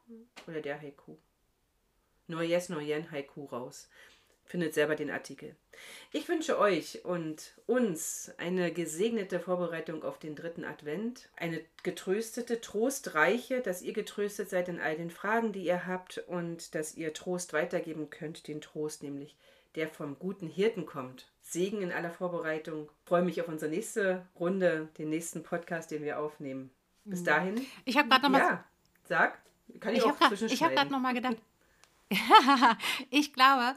oder 0.46 0.60
der 0.60 0.80
Haiku? 0.80 1.16
Neues 2.26 2.68
Neuen 2.68 3.10
Haiku 3.10 3.44
raus. 3.46 3.88
Findet 4.50 4.74
selber 4.74 4.96
den 4.96 5.12
Artikel. 5.12 5.54
Ich 6.10 6.28
wünsche 6.28 6.58
euch 6.58 7.04
und 7.04 7.52
uns 7.66 8.32
eine 8.36 8.72
gesegnete 8.72 9.38
Vorbereitung 9.38 10.02
auf 10.02 10.18
den 10.18 10.34
dritten 10.34 10.64
Advent, 10.64 11.28
eine 11.36 11.60
getröstete, 11.84 12.60
trostreiche, 12.60 13.60
dass 13.60 13.80
ihr 13.80 13.92
getröstet 13.92 14.50
seid 14.50 14.68
in 14.68 14.80
all 14.80 14.96
den 14.96 15.12
Fragen, 15.12 15.52
die 15.52 15.62
ihr 15.62 15.86
habt 15.86 16.18
und 16.26 16.74
dass 16.74 16.96
ihr 16.96 17.12
Trost 17.14 17.52
weitergeben 17.52 18.10
könnt, 18.10 18.48
den 18.48 18.60
Trost 18.60 19.04
nämlich, 19.04 19.36
der 19.76 19.86
vom 19.86 20.18
guten 20.18 20.48
Hirten 20.48 20.84
kommt. 20.84 21.28
Segen 21.42 21.80
in 21.80 21.92
aller 21.92 22.10
Vorbereitung. 22.10 22.88
Freue 23.04 23.22
mich 23.22 23.40
auf 23.40 23.46
unsere 23.46 23.70
nächste 23.70 24.26
Runde, 24.34 24.88
den 24.98 25.10
nächsten 25.10 25.44
Podcast, 25.44 25.92
den 25.92 26.02
wir 26.02 26.18
aufnehmen. 26.18 26.72
Bis 27.04 27.22
dahin. 27.22 27.64
ich 27.84 27.96
habe 27.96 28.08
gerade 28.08 28.22
nochmal 28.24 28.40
Ja, 28.40 28.64
sag. 29.04 29.38
Kann 29.78 29.92
ich, 29.92 29.98
Ich 29.98 30.04
auch 30.04 30.08
habe 30.08 30.18
gerade 30.18 30.32
hab 30.32 30.38
zwischenschneiden. 30.40 30.90
noch 30.90 30.98
mal 30.98 31.14
gedacht, 31.14 31.36
ich 33.10 33.32
glaube, 33.32 33.76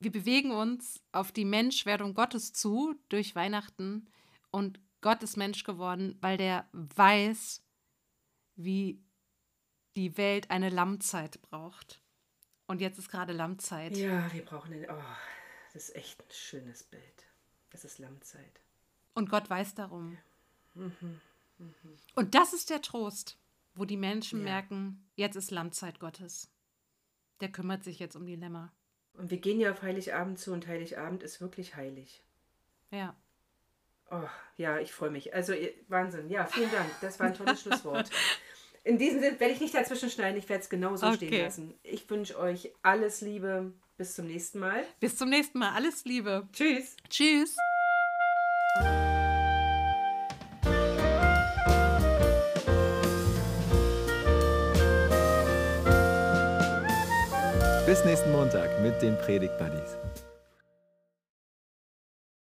wir 0.00 0.10
bewegen 0.10 0.50
uns 0.50 1.00
auf 1.12 1.30
die 1.32 1.44
Menschwerdung 1.44 2.14
Gottes 2.14 2.52
zu 2.52 2.94
durch 3.08 3.34
Weihnachten 3.34 4.08
und 4.50 4.80
Gott 5.02 5.22
ist 5.22 5.36
Mensch 5.36 5.64
geworden, 5.64 6.16
weil 6.20 6.36
der 6.36 6.68
weiß, 6.72 7.62
wie 8.56 9.00
die 9.96 10.16
Welt 10.16 10.50
eine 10.50 10.68
Lammzeit 10.70 11.40
braucht. 11.42 12.02
Und 12.66 12.80
jetzt 12.80 12.98
ist 12.98 13.10
gerade 13.10 13.32
Lammzeit. 13.32 13.96
Ja, 13.96 14.30
wir 14.32 14.44
brauchen 14.44 14.70
den. 14.72 14.88
Oh, 14.90 15.02
das 15.72 15.88
ist 15.88 15.96
echt 15.96 16.20
ein 16.20 16.30
schönes 16.30 16.82
Bild. 16.84 17.24
Das 17.70 17.84
ist 17.84 17.98
Lammzeit. 17.98 18.60
Und 19.14 19.28
Gott 19.30 19.48
weiß 19.50 19.74
darum. 19.74 20.16
Mhm, 20.74 21.20
Und 22.14 22.34
das 22.34 22.52
ist 22.52 22.70
der 22.70 22.80
Trost, 22.82 23.38
wo 23.74 23.84
die 23.84 23.96
Menschen 23.96 24.40
Ja. 24.40 24.44
merken, 24.44 25.08
jetzt 25.16 25.36
ist 25.36 25.50
Lammzeit 25.50 25.98
Gottes. 25.98 26.50
Der 27.40 27.50
kümmert 27.50 27.82
sich 27.84 27.98
jetzt 27.98 28.16
um 28.16 28.26
die 28.26 28.36
Lämmer. 28.36 28.72
Und 29.14 29.30
wir 29.30 29.38
gehen 29.38 29.60
ja 29.60 29.70
auf 29.72 29.82
Heiligabend 29.82 30.38
zu 30.38 30.52
und 30.52 30.66
Heiligabend 30.66 31.22
ist 31.22 31.40
wirklich 31.40 31.76
heilig. 31.76 32.22
Ja. 32.90 33.14
Oh, 34.10 34.28
ja, 34.56 34.78
ich 34.78 34.92
freue 34.92 35.10
mich. 35.10 35.34
Also 35.34 35.52
Wahnsinn. 35.88 36.30
Ja, 36.30 36.46
vielen 36.46 36.70
Dank. 36.72 36.90
Das 37.00 37.20
war 37.20 37.26
ein 37.26 37.34
tolles 37.34 37.60
Schlusswort. 37.62 38.10
In 38.82 38.98
diesem 38.98 39.20
Sinne 39.20 39.38
werde 39.38 39.52
ich 39.54 39.60
nicht 39.60 39.74
dazwischen 39.74 40.10
schneiden. 40.10 40.38
Ich 40.38 40.48
werde 40.48 40.62
es 40.62 40.70
genau 40.70 40.96
so 40.96 41.12
stehen 41.12 41.28
Okay. 41.28 41.42
lassen. 41.42 41.74
Ich 41.82 42.08
wünsche 42.08 42.38
euch 42.38 42.72
alles 42.82 43.20
Liebe. 43.20 43.72
Bis 43.98 44.14
zum 44.14 44.26
nächsten 44.26 44.58
Mal. 44.60 44.82
Bis 44.98 45.16
zum 45.16 45.28
nächsten 45.28 45.58
Mal. 45.58 45.74
Alles 45.74 46.04
Liebe. 46.06 46.48
Tschüss. 46.52 46.96
Tschüss. 47.10 47.56
Nächsten 58.04 58.32
Montag 58.32 58.70
mit 58.82 59.02
den 59.02 59.16
Predigt 59.18 59.58
Buddies. 59.58 60.29